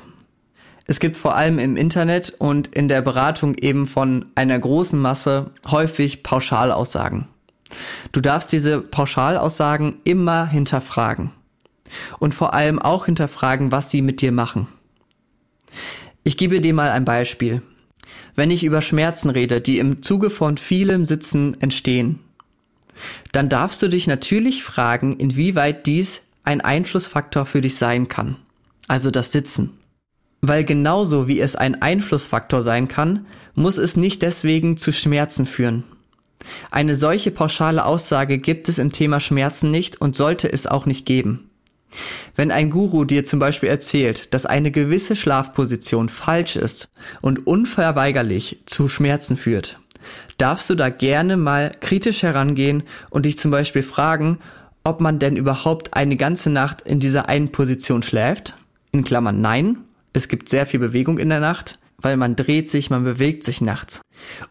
Es 0.88 1.00
gibt 1.00 1.18
vor 1.18 1.36
allem 1.36 1.60
im 1.60 1.78
Internet 1.78 2.34
und 2.40 2.70
in 2.70 2.88
der 2.88 3.04
Beratung 3.04 3.54
eben 3.54 3.86
von 3.86 4.26
einer 4.34 4.58
großen 4.58 5.00
Masse 5.00 5.52
häufig 5.70 6.24
Pauschalaussagen. 6.24 7.28
Du 8.12 8.20
darfst 8.20 8.52
diese 8.52 8.82
Pauschalaussagen 8.82 9.98
immer 10.06 10.48
hinterfragen. 10.48 11.30
Und 12.20 12.34
vor 12.34 12.54
allem 12.54 12.80
auch 12.80 13.06
hinterfragen, 13.06 13.72
was 13.72 13.92
sie 13.92 14.02
mit 14.02 14.22
dir 14.22 14.32
machen. 14.32 14.68
Ich 16.24 16.38
gebe 16.38 16.62
dir 16.62 16.74
mal 16.74 16.92
ein 16.92 17.06
Beispiel. 17.06 17.62
Wenn 18.36 18.52
ich 18.52 18.64
über 18.64 18.82
Schmerzen 18.82 19.30
rede, 19.30 19.62
die 19.62 19.78
im 19.78 20.02
Zuge 20.02 20.30
von 20.30 20.58
vielem 20.58 21.06
Sitzen 21.06 21.60
entstehen, 21.62 22.20
dann 23.32 23.50
darfst 23.50 23.82
du 23.82 23.88
dich 23.88 24.08
natürlich 24.08 24.64
fragen, 24.64 25.18
inwieweit 25.18 25.86
dies 25.86 26.24
ein 26.44 26.62
Einflussfaktor 26.62 27.46
für 27.46 27.62
dich 27.62 27.76
sein 27.76 28.08
kann. 28.08 28.38
Also 28.88 29.12
das 29.12 29.32
Sitzen. 29.32 29.72
Weil 30.42 30.64
genauso 30.64 31.28
wie 31.28 31.40
es 31.40 31.56
ein 31.56 31.82
Einflussfaktor 31.82 32.62
sein 32.62 32.88
kann, 32.88 33.26
muss 33.56 33.78
es 33.78 33.96
nicht 33.96 34.22
deswegen 34.22 34.78
zu 34.78 34.92
Schmerzen 34.92 35.46
führen. 35.46 35.84
Eine 36.70 36.96
solche 36.96 37.32
pauschale 37.32 37.86
Aussage 37.86 38.38
gibt 38.38 38.68
es 38.68 38.78
im 38.78 38.92
Thema 38.92 39.20
Schmerzen 39.20 39.72
nicht 39.72 40.02
und 40.02 40.16
sollte 40.16 40.52
es 40.52 40.68
auch 40.68 40.86
nicht 40.86 41.06
geben. 41.06 41.50
Wenn 42.36 42.52
ein 42.52 42.70
Guru 42.70 43.06
dir 43.06 43.26
zum 43.26 43.40
Beispiel 43.40 43.70
erzählt, 43.70 44.34
dass 44.34 44.46
eine 44.46 44.72
gewisse 44.72 45.16
Schlafposition 45.16 46.10
falsch 46.10 46.56
ist 46.56 46.90
und 47.22 47.46
unverweigerlich 47.46 48.60
zu 48.66 48.90
Schmerzen 48.90 49.38
führt, 49.38 49.80
darfst 50.38 50.70
du 50.70 50.76
da 50.76 50.90
gerne 50.90 51.38
mal 51.38 51.72
kritisch 51.80 52.24
herangehen 52.24 52.84
und 53.10 53.26
dich 53.26 53.38
zum 53.38 53.52
Beispiel 53.52 53.84
fragen, 53.84 54.40
ob 54.84 55.00
man 55.00 55.20
denn 55.20 55.38
überhaupt 55.38 55.94
eine 55.96 56.18
ganze 56.18 56.50
Nacht 56.50 56.82
in 56.82 57.00
dieser 57.00 57.30
einen 57.30 57.52
Position 57.52 58.04
schläft? 58.04 58.56
In 58.92 59.04
Klammern 59.04 59.42
nein 59.42 59.78
es 60.14 60.28
gibt 60.28 60.48
sehr 60.48 60.66
viel 60.66 60.80
Bewegung 60.80 61.18
in 61.18 61.30
der 61.30 61.40
Nacht, 61.40 61.80
weil 61.98 62.18
man 62.18 62.36
dreht 62.36 62.70
sich, 62.70 62.90
man 62.90 63.04
bewegt 63.04 63.44
sich 63.44 63.62
nachts. 63.62 64.02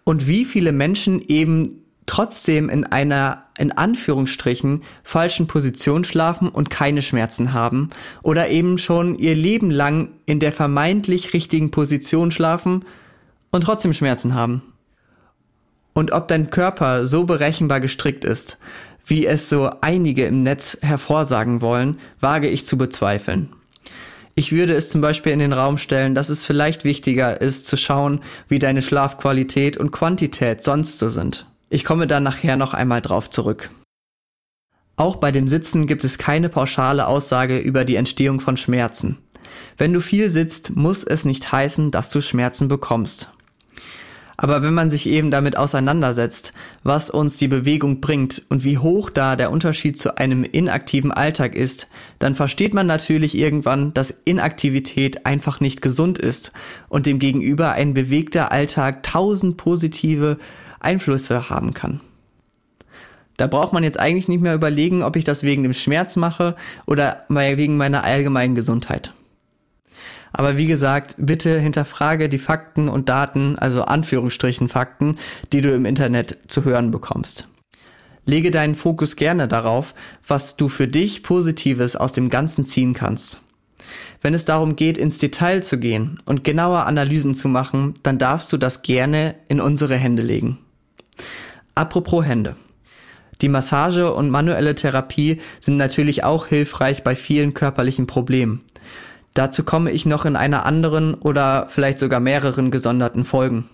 Und 0.05 0.27
wie 0.27 0.45
viele 0.45 0.73
Menschen 0.73 1.23
eben 1.27 1.82
trotzdem 2.07 2.69
in 2.69 2.85
einer, 2.85 3.45
in 3.59 3.73
Anführungsstrichen, 3.73 4.83
falschen 5.03 5.47
Position 5.47 6.05
schlafen 6.05 6.49
und 6.49 6.71
keine 6.71 7.03
Schmerzen 7.03 7.53
haben 7.53 7.89
oder 8.23 8.49
eben 8.49 8.79
schon 8.79 9.19
ihr 9.19 9.35
Leben 9.35 9.71
lang 9.71 10.11
in 10.27 10.41
der 10.41 10.53
vermeintlich 10.53 11.33
richtigen 11.33 11.71
Position 11.71 12.33
schlafen 12.33 12.85
und 13.51 13.65
trotzdem 13.65 13.93
Schmerzen 13.93 14.35
haben. 14.35 14.63
Und 15.95 16.13
ob 16.13 16.29
dein 16.29 16.51
Körper 16.51 17.07
so 17.07 17.25
berechenbar 17.25 17.81
gestrickt 17.81 18.25
ist, 18.25 18.59
wie 19.05 19.27
es 19.27 19.49
so 19.49 19.71
einige 19.81 20.27
im 20.27 20.43
Netz 20.43 20.79
hervorsagen 20.81 21.61
wollen, 21.61 21.99
wage 22.21 22.49
ich 22.49 22.67
zu 22.67 22.79
bezweifeln. 22.79 23.51
Ich 24.35 24.53
würde 24.53 24.73
es 24.73 24.89
zum 24.89 25.03
Beispiel 25.03 25.33
in 25.33 25.41
den 25.41 25.53
Raum 25.53 25.77
stellen, 25.77 26.15
dass 26.15 26.31
es 26.31 26.47
vielleicht 26.47 26.85
wichtiger 26.85 27.41
ist 27.41 27.67
zu 27.67 27.77
schauen, 27.77 28.21
wie 28.49 28.59
deine 28.59 28.81
Schlafqualität 28.81 29.77
und 29.77 29.91
Quantität 29.91 30.63
sonst 30.63 30.99
so 30.99 31.11
sind. 31.11 31.47
Ich 31.75 31.87
komme 31.87 32.07
dann 32.07 32.23
nachher 32.23 32.59
noch 32.59 32.75
einmal 32.75 33.01
drauf 33.01 33.31
zurück. 33.31 33.71
Auch 34.97 35.17
bei 35.17 35.33
dem 35.33 35.49
Sitzen 35.49 35.87
gibt 35.87 36.05
es 36.05 36.19
keine 36.19 36.51
pauschale 36.51 37.07
Aussage 37.07 37.57
über 37.57 37.87
die 37.87 37.97
Entstehung 37.97 38.41
von 38.41 38.59
Schmerzen. 38.59 39.17
Wenn 39.79 39.95
du 39.95 40.03
viel 40.03 40.29
sitzt, 40.29 40.77
muss 40.77 41.03
es 41.03 41.25
nicht 41.25 41.51
heißen, 41.51 41.91
dass 41.91 42.11
du 42.11 42.21
Schmerzen 42.21 42.69
bekommst. 42.69 43.33
Aber 44.37 44.63
wenn 44.63 44.75
man 44.75 44.91
sich 44.91 45.09
eben 45.09 45.31
damit 45.31 45.57
auseinandersetzt, 45.57 46.53
was 46.83 47.09
uns 47.09 47.39
die 47.39 47.49
Bewegung 47.49 48.01
bringt 48.01 48.43
und 48.51 48.65
wie 48.65 48.77
hoch 48.77 49.09
da 49.09 49.35
der 49.35 49.51
Unterschied 49.51 49.99
zu 49.99 50.19
einem 50.19 50.45
inaktiven 50.45 51.11
Alltag 51.11 51.55
ist, 51.55 51.89
dann 52.19 52.35
versteht 52.35 52.75
man 52.75 52.87
natürlich 52.87 53.35
irgendwann, 53.35 53.95
dass 53.95 54.13
Inaktivität 54.25 55.25
einfach 55.25 55.61
nicht 55.61 55.81
gesund 55.81 56.19
ist 56.19 56.53
und 56.91 57.07
dem 57.07 57.19
Gegenüber 57.19 57.73
ein 57.73 57.95
bewegter 57.95 58.53
Alltag 58.53 59.05
tausend 59.05 59.57
positive 59.57 60.39
Einflüsse 60.83 61.51
haben 61.51 61.75
kann. 61.75 62.01
Da 63.37 63.47
braucht 63.47 63.73
man 63.73 63.83
jetzt 63.83 63.99
eigentlich 63.99 64.29
nicht 64.29 64.43
mehr 64.43 64.55
überlegen, 64.55 65.03
ob 65.03 65.17
ich 65.17 65.25
das 65.25 65.43
wegen 65.43 65.63
dem 65.63 65.73
Schmerz 65.73 66.17
mache 66.17 66.55
oder 66.87 67.25
wegen 67.29 67.77
meiner 67.77 68.05
allgemeinen 68.05 68.55
Gesundheit. 68.55 69.15
Aber 70.33 70.57
wie 70.57 70.67
gesagt, 70.67 71.15
bitte 71.19 71.59
hinterfrage 71.59 72.29
die 72.29 72.39
Fakten 72.39 72.89
und 72.89 73.09
Daten, 73.09 73.59
also 73.59 73.83
Anführungsstrichen 73.83 74.69
Fakten, 74.69 75.19
die 75.53 75.61
du 75.61 75.73
im 75.75 75.85
Internet 75.85 76.39
zu 76.47 76.65
hören 76.65 76.91
bekommst. 76.91 77.49
Lege 78.25 78.51
deinen 78.51 78.77
Fokus 78.77 79.17
gerne 79.17 79.49
darauf, 79.49 79.95
was 80.27 80.57
du 80.57 80.69
für 80.69 80.89
dich 80.89 81.23
Positives 81.23 81.97
aus 81.97 82.13
dem 82.13 82.31
Ganzen 82.31 82.67
ziehen 82.67 82.95
kannst. 82.95 83.41
Wenn 84.21 84.35
es 84.35 84.45
darum 84.45 84.77
geht, 84.77 84.97
ins 84.97 85.19
Detail 85.19 85.63
zu 85.63 85.79
gehen 85.79 86.21
und 86.25 86.45
genauer 86.45 86.87
Analysen 86.87 87.35
zu 87.35 87.49
machen, 87.49 87.95
dann 88.05 88.19
darfst 88.19 88.53
du 88.53 88.57
das 88.57 88.83
gerne 88.83 89.35
in 89.49 89.61
unsere 89.61 89.97
Hände 89.97 90.23
legen. 90.23 90.59
Apropos 91.75 92.25
Hände. 92.25 92.57
Die 93.41 93.49
Massage 93.49 94.13
und 94.13 94.31
manuelle 94.31 94.75
Therapie 94.75 95.41
sind 95.59 95.77
natürlich 95.77 96.23
auch 96.23 96.47
hilfreich 96.47 97.03
bei 97.03 97.17
vielen 97.17 97.55
körperlichen 97.55 98.07
Problemen. 98.07 98.63
Dazu 99.35 99.65
komme 99.65 99.91
ich 99.91 100.07
noch 100.07 100.25
in 100.25 100.37
einer 100.37 100.67
anderen 100.67 101.15
oder 101.15 101.67
vielleicht 101.69 101.99
sogar 101.99 102.21
mehreren 102.21 102.71
gesonderten 102.71 103.25
Folgen. 103.25 103.69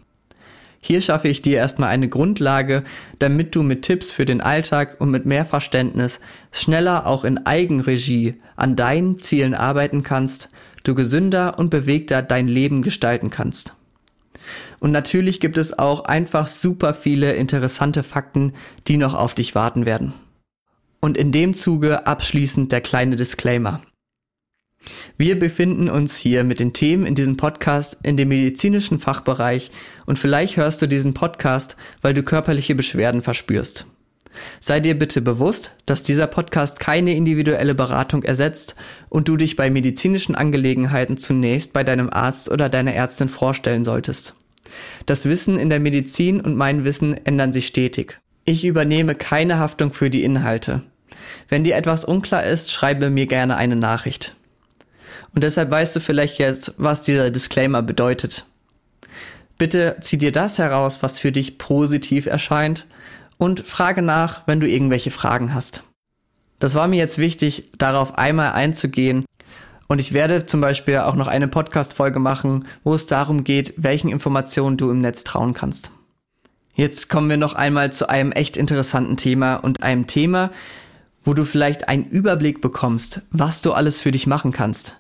Hier 0.81 1.01
schaffe 1.03 1.29
ich 1.29 1.43
dir 1.43 1.59
erstmal 1.59 1.89
eine 1.89 2.09
Grundlage, 2.09 2.85
damit 3.19 3.55
du 3.57 3.63
mit 3.63 3.83
Tipps 3.83 4.13
für 4.13 4.25
den 4.25 4.41
Alltag 4.41 4.97
und 5.01 5.11
mit 5.11 5.27
mehr 5.27 5.45
Verständnis 5.45 6.21
schneller 6.53 7.07
auch 7.07 7.25
in 7.25 7.47
Eigenregie 7.47 8.35
an 8.55 8.77
deinen 8.77 9.19
Zielen 9.19 9.55
arbeiten 9.55 10.05
kannst, 10.05 10.51
du 10.85 10.95
gesünder 10.95 11.59
und 11.59 11.71
bewegter 11.71 12.23
dein 12.23 12.47
Leben 12.47 12.83
gestalten 12.83 13.29
kannst. 13.31 13.75
Und 14.81 14.93
natürlich 14.93 15.41
gibt 15.41 15.59
es 15.59 15.79
auch 15.79 16.05
einfach 16.05 16.47
super 16.47 16.95
viele 16.95 17.33
interessante 17.33 18.03
Fakten, 18.03 18.53
die 18.87 18.97
noch 18.97 19.15
auf 19.15 19.35
dich 19.35 19.55
warten 19.55 19.87
werden. 19.87 20.13
Und 21.01 21.17
in 21.17 21.33
dem 21.33 21.55
Zuge 21.55 22.07
abschließend 22.07 22.73
der 22.73 22.81
kleine 22.81 23.17
Disclaimer. 23.17 23.81
Wir 25.17 25.39
befinden 25.39 25.89
uns 25.91 26.17
hier 26.17 26.45
mit 26.45 26.61
den 26.61 26.73
Themen 26.73 27.05
in 27.05 27.15
diesem 27.15 27.37
Podcast 27.37 27.99
in 28.03 28.17
dem 28.17 28.29
medizinischen 28.29 28.99
Fachbereich 28.99 29.71
und 30.07 30.19
vielleicht 30.19 30.57
hörst 30.57 30.81
du 30.81 30.87
diesen 30.87 31.15
Podcast, 31.15 31.77
weil 32.01 32.15
du 32.15 32.23
körperliche 32.23 32.75
Beschwerden 32.75 33.23
verspürst. 33.23 33.87
Sei 34.61 34.79
dir 34.79 34.97
bitte 34.97 35.21
bewusst, 35.21 35.73
dass 35.87 36.03
dieser 36.03 36.27
Podcast 36.27 36.79
keine 36.79 37.15
individuelle 37.15 37.75
Beratung 37.75 38.23
ersetzt 38.23 38.77
und 39.09 39.29
du 39.29 39.37
dich 39.37 39.57
bei 39.57 39.71
medizinischen 39.71 40.35
Angelegenheiten 40.35 41.17
zunächst 41.17 41.73
bei 41.73 41.83
deinem 41.83 42.11
Arzt 42.11 42.49
oder 42.51 42.69
deiner 42.69 42.95
Ärztin 42.95 43.29
vorstellen 43.29 43.85
solltest. 43.85 44.35
Das 45.07 45.25
Wissen 45.25 45.59
in 45.59 45.71
der 45.71 45.81
Medizin 45.81 46.41
und 46.41 46.57
mein 46.57 46.85
Wissen 46.85 47.25
ändern 47.27 47.53
sich 47.53 47.67
stetig. 47.67 48.21
Ich 48.45 48.65
übernehme 48.65 49.15
keine 49.15 49.59
Haftung 49.59 49.93
für 49.93 50.11
die 50.11 50.25
Inhalte. 50.25 50.83
Wenn 51.49 51.65
dir 51.65 51.77
etwas 51.77 52.05
unklar 52.05 52.45
ist, 52.45 52.73
schreibe 52.73 53.11
mir 53.11 53.27
gerne 53.27 53.57
eine 53.57 53.77
Nachricht. 53.77 54.35
Und 55.35 55.45
deshalb 55.45 55.71
weißt 55.71 55.97
du 55.97 56.01
vielleicht 56.01 56.39
jetzt, 56.39 56.75
was 56.79 57.03
dieser 57.03 57.31
Disclaimer 57.31 57.83
bedeutet. 57.83 58.47
Bitte 59.59 59.97
zieh 60.01 60.19
dir 60.19 60.33
das 60.33 60.59
heraus, 60.59 61.03
was 61.03 61.19
für 61.19 61.33
dich 61.33 61.59
positiv 61.59 62.27
erscheint 62.27 62.87
und 63.39 63.67
frage 63.67 64.03
nach, 64.03 64.47
wenn 64.47 64.61
du 64.61 64.69
irgendwelche 64.69 65.11
Fragen 65.11 65.53
hast. 65.55 65.83
Das 66.59 66.75
war 66.75 66.89
mir 66.89 66.97
jetzt 66.97 67.19
wichtig, 67.19 67.71
darauf 67.79 68.19
einmal 68.19 68.53
einzugehen. 68.53 69.25
Und 69.89 70.01
ich 70.01 70.13
werde 70.13 70.45
zum 70.45 70.61
Beispiel 70.61 70.99
auch 70.99 71.17
noch 71.17 71.27
eine 71.27 71.49
Podcast-Folge 71.49 72.19
machen, 72.19 72.67
wo 72.85 72.95
es 72.95 73.07
darum 73.07 73.43
geht, 73.43 73.75
welchen 73.79 74.11
Informationen 74.11 74.77
du 74.77 74.91
im 74.91 75.01
Netz 75.01 75.25
trauen 75.25 75.55
kannst. 75.55 75.91
Jetzt 76.75 77.09
kommen 77.09 77.29
wir 77.29 77.39
noch 77.39 77.55
einmal 77.55 77.93
zu 77.93 78.09
einem 78.09 78.31
echt 78.31 78.57
interessanten 78.57 79.17
Thema 79.17 79.57
und 79.57 79.83
einem 79.83 80.07
Thema, 80.07 80.53
wo 81.25 81.35
du 81.35 81.43
vielleicht 81.43 81.89
einen 81.89 82.05
Überblick 82.05 82.61
bekommst, 82.61 83.23
was 83.31 83.63
du 83.63 83.73
alles 83.73 84.01
für 84.01 84.13
dich 84.13 84.27
machen 84.27 84.53
kannst. 84.53 84.97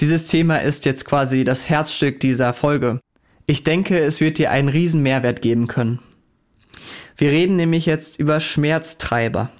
Dieses 0.00 0.26
Thema 0.26 0.56
ist 0.56 0.84
jetzt 0.84 1.04
quasi 1.04 1.44
das 1.44 1.68
Herzstück 1.68 2.18
dieser 2.18 2.52
Folge. 2.52 3.00
Ich 3.46 3.62
denke, 3.62 3.98
es 3.98 4.20
wird 4.20 4.38
dir 4.38 4.50
einen 4.50 4.68
riesen 4.68 5.02
Mehrwert 5.02 5.42
geben 5.42 5.68
können. 5.68 6.00
Wir 7.16 7.30
reden 7.30 7.56
nämlich 7.56 7.86
jetzt 7.86 8.18
über 8.18 8.40
Schmerztreiber. 8.40 9.50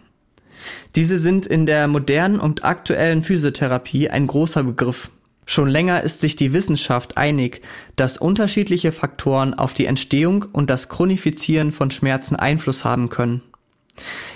Diese 0.97 1.19
sind 1.19 1.47
in 1.47 1.67
der 1.67 1.89
modernen 1.89 2.41
und 2.41 2.65
aktuellen 2.65 3.23
Physiotherapie 3.23 4.11
ein 4.11 4.27
großer 4.27 4.63
Begriff. 4.65 5.11
Schon 5.47 5.69
länger 5.69 6.03
ist 6.03 6.21
sich 6.21 6.37
die 6.37 6.53
Wissenschaft 6.53 7.17
einig, 7.17 7.61
dass 7.97 8.17
unterschiedliche 8.17 8.93
Faktoren 8.93 9.55
auf 9.55 9.75
die 9.75 9.87
Entstehung 9.87 10.47
und 10.53 10.71
das 10.71 10.89
Chronifizieren 10.89 11.71
von 11.73 11.91
Schmerzen 11.91 12.37
Einfluss 12.37 12.85
haben 12.85 13.11
können. 13.11 13.43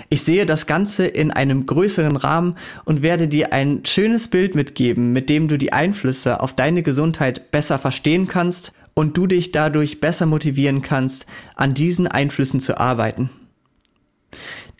Ich 0.09 0.23
sehe 0.23 0.45
das 0.45 0.65
Ganze 0.65 1.05
in 1.05 1.31
einem 1.31 1.65
größeren 1.65 2.15
Rahmen 2.15 2.55
und 2.85 3.01
werde 3.01 3.27
dir 3.27 3.53
ein 3.53 3.81
schönes 3.85 4.27
Bild 4.27 4.55
mitgeben, 4.55 5.13
mit 5.13 5.29
dem 5.29 5.47
du 5.47 5.57
die 5.57 5.73
Einflüsse 5.73 6.41
auf 6.41 6.53
deine 6.53 6.81
Gesundheit 6.81 7.51
besser 7.51 7.77
verstehen 7.77 8.27
kannst 8.27 8.71
und 8.93 9.17
du 9.17 9.27
dich 9.27 9.51
dadurch 9.51 10.01
besser 10.01 10.25
motivieren 10.25 10.81
kannst, 10.81 11.25
an 11.55 11.73
diesen 11.73 12.07
Einflüssen 12.07 12.59
zu 12.59 12.77
arbeiten. 12.77 13.29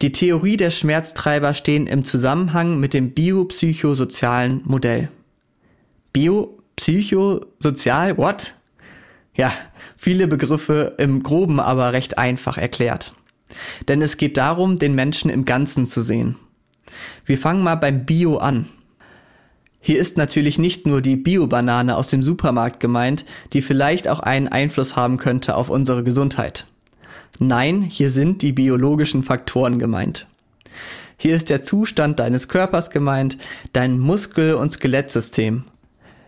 Die 0.01 0.13
Theorie 0.13 0.55
der 0.55 0.71
Schmerztreiber 0.71 1.53
stehen 1.53 1.85
im 1.85 2.05
Zusammenhang 2.05 2.79
mit 2.79 2.93
dem 2.93 3.11
biopsychosozialen 3.11 4.61
Modell. 4.63 5.09
Biopsychosozial, 6.13 8.17
what? 8.17 8.53
Ja, 9.35 9.51
viele 9.97 10.27
Begriffe 10.27 10.95
im 10.97 11.21
groben 11.21 11.59
aber 11.59 11.91
recht 11.91 12.17
einfach 12.17 12.57
erklärt. 12.57 13.13
Denn 13.89 14.01
es 14.01 14.15
geht 14.15 14.37
darum, 14.37 14.79
den 14.79 14.95
Menschen 14.95 15.29
im 15.29 15.43
Ganzen 15.43 15.85
zu 15.85 16.01
sehen. 16.01 16.37
Wir 17.25 17.37
fangen 17.37 17.61
mal 17.61 17.75
beim 17.75 18.05
Bio 18.05 18.37
an. 18.37 18.69
Hier 19.81 19.99
ist 19.99 20.15
natürlich 20.15 20.59
nicht 20.59 20.87
nur 20.87 21.01
die 21.01 21.17
Bio-Banane 21.17 21.97
aus 21.97 22.09
dem 22.09 22.23
Supermarkt 22.23 22.79
gemeint, 22.79 23.25
die 23.51 23.61
vielleicht 23.61 24.07
auch 24.07 24.21
einen 24.21 24.47
Einfluss 24.47 24.95
haben 24.95 25.17
könnte 25.17 25.55
auf 25.55 25.69
unsere 25.69 26.05
Gesundheit. 26.05 26.67
Nein, 27.37 27.81
hier 27.83 28.09
sind 28.09 28.41
die 28.41 28.51
biologischen 28.51 29.23
Faktoren 29.23 29.77
gemeint. 29.77 30.27
Hier 31.17 31.35
ist 31.35 31.49
der 31.49 31.61
Zustand 31.61 32.19
deines 32.19 32.47
Körpers 32.47 32.89
gemeint, 32.89 33.37
dein 33.73 33.99
Muskel- 33.99 34.55
und 34.55 34.71
Skelettsystem, 34.71 35.65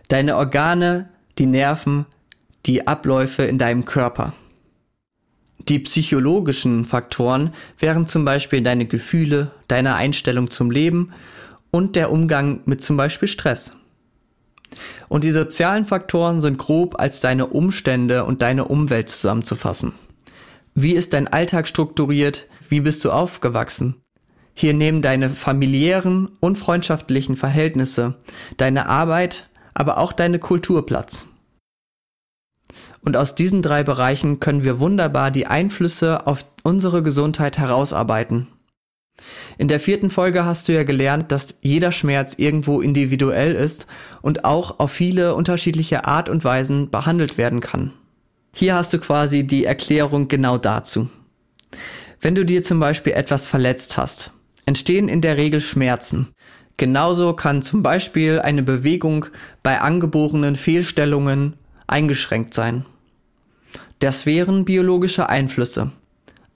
deine 0.08 0.36
Organe, 0.36 1.08
die 1.38 1.46
Nerven, 1.46 2.06
die 2.66 2.86
Abläufe 2.86 3.42
in 3.42 3.58
deinem 3.58 3.84
Körper. 3.84 4.34
Die 5.68 5.78
psychologischen 5.78 6.84
Faktoren 6.84 7.54
wären 7.78 8.06
zum 8.06 8.24
Beispiel 8.24 8.62
deine 8.62 8.86
Gefühle, 8.86 9.52
deine 9.68 9.94
Einstellung 9.94 10.50
zum 10.50 10.70
Leben 10.70 11.12
und 11.70 11.96
der 11.96 12.10
Umgang 12.10 12.60
mit 12.64 12.82
zum 12.82 12.96
Beispiel 12.96 13.28
Stress. 13.28 13.76
Und 15.08 15.24
die 15.24 15.30
sozialen 15.30 15.84
Faktoren 15.84 16.40
sind 16.40 16.58
grob 16.58 17.00
als 17.00 17.20
deine 17.20 17.46
Umstände 17.46 18.24
und 18.24 18.42
deine 18.42 18.66
Umwelt 18.66 19.08
zusammenzufassen. 19.08 19.92
Wie 20.74 20.92
ist 20.92 21.12
dein 21.12 21.28
Alltag 21.28 21.68
strukturiert? 21.68 22.46
Wie 22.68 22.80
bist 22.80 23.04
du 23.04 23.10
aufgewachsen? 23.10 23.96
Hier 24.54 24.72
nehmen 24.72 25.02
deine 25.02 25.28
familiären 25.28 26.30
und 26.40 26.56
freundschaftlichen 26.56 27.36
Verhältnisse, 27.36 28.16
deine 28.56 28.88
Arbeit, 28.88 29.48
aber 29.74 29.98
auch 29.98 30.12
deine 30.12 30.38
Kultur 30.38 30.86
Platz. 30.86 31.28
Und 33.02 33.16
aus 33.16 33.34
diesen 33.34 33.62
drei 33.62 33.82
Bereichen 33.82 34.40
können 34.40 34.64
wir 34.64 34.78
wunderbar 34.78 35.30
die 35.30 35.46
Einflüsse 35.46 36.26
auf 36.26 36.46
unsere 36.62 37.02
Gesundheit 37.02 37.58
herausarbeiten. 37.58 38.48
In 39.58 39.68
der 39.68 39.80
vierten 39.80 40.08
Folge 40.08 40.44
hast 40.44 40.68
du 40.68 40.72
ja 40.72 40.84
gelernt, 40.84 41.32
dass 41.32 41.58
jeder 41.60 41.92
Schmerz 41.92 42.34
irgendwo 42.38 42.80
individuell 42.80 43.54
ist 43.54 43.86
und 44.22 44.44
auch 44.44 44.78
auf 44.78 44.90
viele 44.90 45.34
unterschiedliche 45.34 46.06
Art 46.06 46.28
und 46.30 46.44
Weisen 46.44 46.90
behandelt 46.90 47.36
werden 47.36 47.60
kann. 47.60 47.92
Hier 48.54 48.74
hast 48.74 48.92
du 48.92 48.98
quasi 48.98 49.44
die 49.44 49.64
Erklärung 49.64 50.28
genau 50.28 50.58
dazu. 50.58 51.08
Wenn 52.20 52.34
du 52.34 52.44
dir 52.44 52.62
zum 52.62 52.78
Beispiel 52.80 53.14
etwas 53.14 53.46
verletzt 53.46 53.96
hast, 53.96 54.30
entstehen 54.66 55.08
in 55.08 55.20
der 55.20 55.36
Regel 55.36 55.60
Schmerzen. 55.60 56.28
Genauso 56.76 57.32
kann 57.32 57.62
zum 57.62 57.82
Beispiel 57.82 58.40
eine 58.40 58.62
Bewegung 58.62 59.26
bei 59.62 59.80
angeborenen 59.80 60.56
Fehlstellungen 60.56 61.54
eingeschränkt 61.86 62.54
sein. 62.54 62.84
Das 63.98 64.26
wären 64.26 64.64
biologische 64.64 65.28
Einflüsse. 65.28 65.90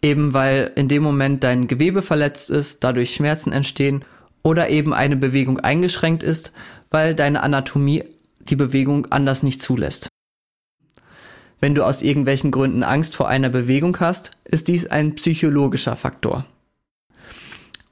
Eben 0.02 0.34
weil 0.34 0.72
in 0.76 0.88
dem 0.88 1.02
Moment 1.02 1.42
dein 1.42 1.66
Gewebe 1.66 2.02
verletzt 2.02 2.50
ist, 2.50 2.84
dadurch 2.84 3.14
Schmerzen 3.14 3.52
entstehen 3.52 4.04
oder 4.42 4.68
eben 4.68 4.92
eine 4.92 5.16
Bewegung 5.16 5.58
eingeschränkt 5.60 6.22
ist, 6.22 6.52
weil 6.90 7.14
deine 7.14 7.42
Anatomie 7.42 8.04
die 8.40 8.56
Bewegung 8.56 9.06
anders 9.06 9.42
nicht 9.42 9.62
zulässt. 9.62 10.08
Wenn 11.60 11.74
du 11.74 11.84
aus 11.84 12.02
irgendwelchen 12.02 12.50
Gründen 12.50 12.82
Angst 12.82 13.16
vor 13.16 13.28
einer 13.28 13.48
Bewegung 13.48 13.98
hast, 14.00 14.32
ist 14.44 14.68
dies 14.68 14.86
ein 14.86 15.14
psychologischer 15.14 15.96
Faktor. 15.96 16.44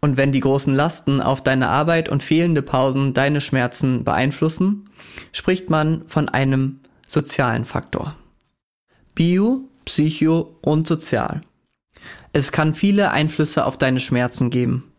Und 0.01 0.19
wenn 0.19 0.33
die 0.33 0.41
großen 0.41 0.75
Lasten 0.75 1.23
auf 1.23 1.43
deine 1.43 1.69
Arbeit 1.69 2.11
und 2.11 2.23
fehlende 2.23 2.61
Pausen 2.61 3.15
deine 3.15 3.41
Schmerzen 3.41 4.05
beeinflussen, 4.05 4.91
spricht 5.33 5.71
man 5.71 6.07
von 6.07 6.29
einem 6.29 6.81
sozialen 7.07 7.65
Faktor. 7.65 8.15
Bio, 9.15 9.63
Psycho 9.87 10.59
und 10.61 10.87
Sozial. 10.87 11.41
Es 12.35 12.53
kann 12.53 12.75
viele 12.75 13.13
Einflüsse 13.13 13.65
auf 13.65 13.79
deine 13.79 14.01
Schmerzen 14.01 14.51
geben. 14.51 14.93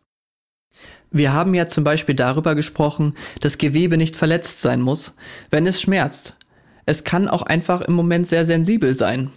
Wir 1.12 1.34
haben 1.34 1.54
ja 1.54 1.67
zum 1.67 1.84
Beispiel 1.84 2.15
darüber 2.15 2.56
gesprochen, 2.56 3.13
dass 3.41 3.58
Gewebe 3.58 3.97
nicht 3.97 4.15
verletzt 4.15 4.62
sein 4.62 4.82
muss, 4.82 5.13
wenn 5.49 5.67
es 5.67 5.82
schmerzt. 5.82 6.36
Es 6.86 7.04
kann 7.04 7.28
auch 7.28 7.41
einfach 7.41 7.82
im 7.82 7.93
Moment 7.93 8.28
sehr 8.28 8.45
sensibel 8.45 8.95
sein. 8.95 9.32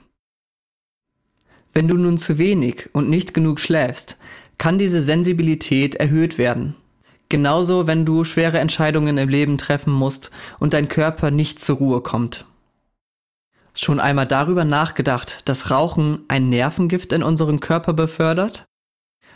Wenn 1.72 1.88
du 1.88 1.96
nun 1.96 2.18
zu 2.18 2.38
wenig 2.38 2.90
und 2.92 3.08
nicht 3.08 3.34
genug 3.34 3.60
schläfst, 3.60 4.16
kann 4.58 4.78
diese 4.78 5.02
Sensibilität 5.02 5.94
erhöht 5.94 6.38
werden. 6.38 6.74
Genauso, 7.28 7.86
wenn 7.86 8.04
du 8.04 8.24
schwere 8.24 8.58
Entscheidungen 8.58 9.18
im 9.18 9.28
Leben 9.28 9.58
treffen 9.58 9.92
musst 9.92 10.30
und 10.58 10.72
dein 10.72 10.88
Körper 10.88 11.30
nicht 11.30 11.60
zur 11.60 11.76
Ruhe 11.76 12.00
kommt. 12.00 12.46
Schon 13.74 14.00
einmal 14.00 14.26
darüber 14.26 14.64
nachgedacht, 14.64 15.48
dass 15.48 15.70
Rauchen 15.70 16.24
ein 16.26 16.48
Nervengift 16.48 17.12
in 17.12 17.22
unserem 17.22 17.60
Körper 17.60 17.92
befördert? 17.92 18.64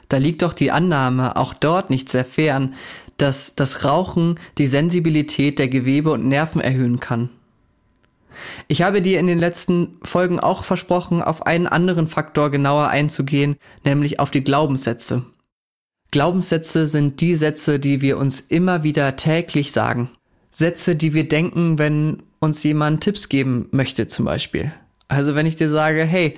Da 0.09 0.17
liegt 0.17 0.43
doch 0.43 0.53
die 0.53 0.73
Annahme 0.73 1.37
auch 1.37 1.55
dort 1.55 1.91
nicht 1.91 2.09
sehr 2.09 2.25
fern, 2.25 2.75
dass 3.19 3.55
das 3.55 3.85
Rauchen 3.85 4.41
die 4.59 4.67
Sensibilität 4.67 5.59
der 5.59 5.69
Gewebe 5.69 6.11
und 6.11 6.27
Nerven 6.27 6.61
erhöhen 6.61 6.99
kann. 6.99 7.31
Ich 8.69 8.83
habe 8.83 9.03
dir 9.03 9.19
in 9.21 9.27
den 9.27 9.39
letzten 9.39 9.99
Folgen 10.03 10.41
auch 10.41 10.65
versprochen, 10.65 11.23
auf 11.23 11.47
einen 11.47 11.67
anderen 11.67 12.07
Faktor 12.07 12.51
genauer 12.51 12.89
einzugehen, 12.89 13.57
nämlich 13.85 14.21
auf 14.21 14.31
die 14.31 14.45
Glaubenssätze. 14.45 15.25
Glaubenssätze 16.11 16.87
sind 16.87 17.21
die 17.21 17.35
Sätze, 17.37 17.79
die 17.79 18.01
wir 18.01 18.19
uns 18.19 18.41
immer 18.41 18.83
wieder 18.83 19.17
täglich 19.17 19.73
sagen. 19.73 20.11
Sätze, 20.51 20.95
die 20.95 21.15
wir 21.15 21.29
denken, 21.29 21.79
wenn 21.79 22.23
uns 22.39 22.63
jemand 22.63 23.03
Tipps 23.03 23.29
geben 23.29 23.69
möchte 23.71 24.07
zum 24.07 24.27
Beispiel. 24.27 24.73
Also 25.09 25.35
wenn 25.35 25.47
ich 25.47 25.57
dir 25.57 25.71
sage, 25.71 26.05
hey, 26.05 26.35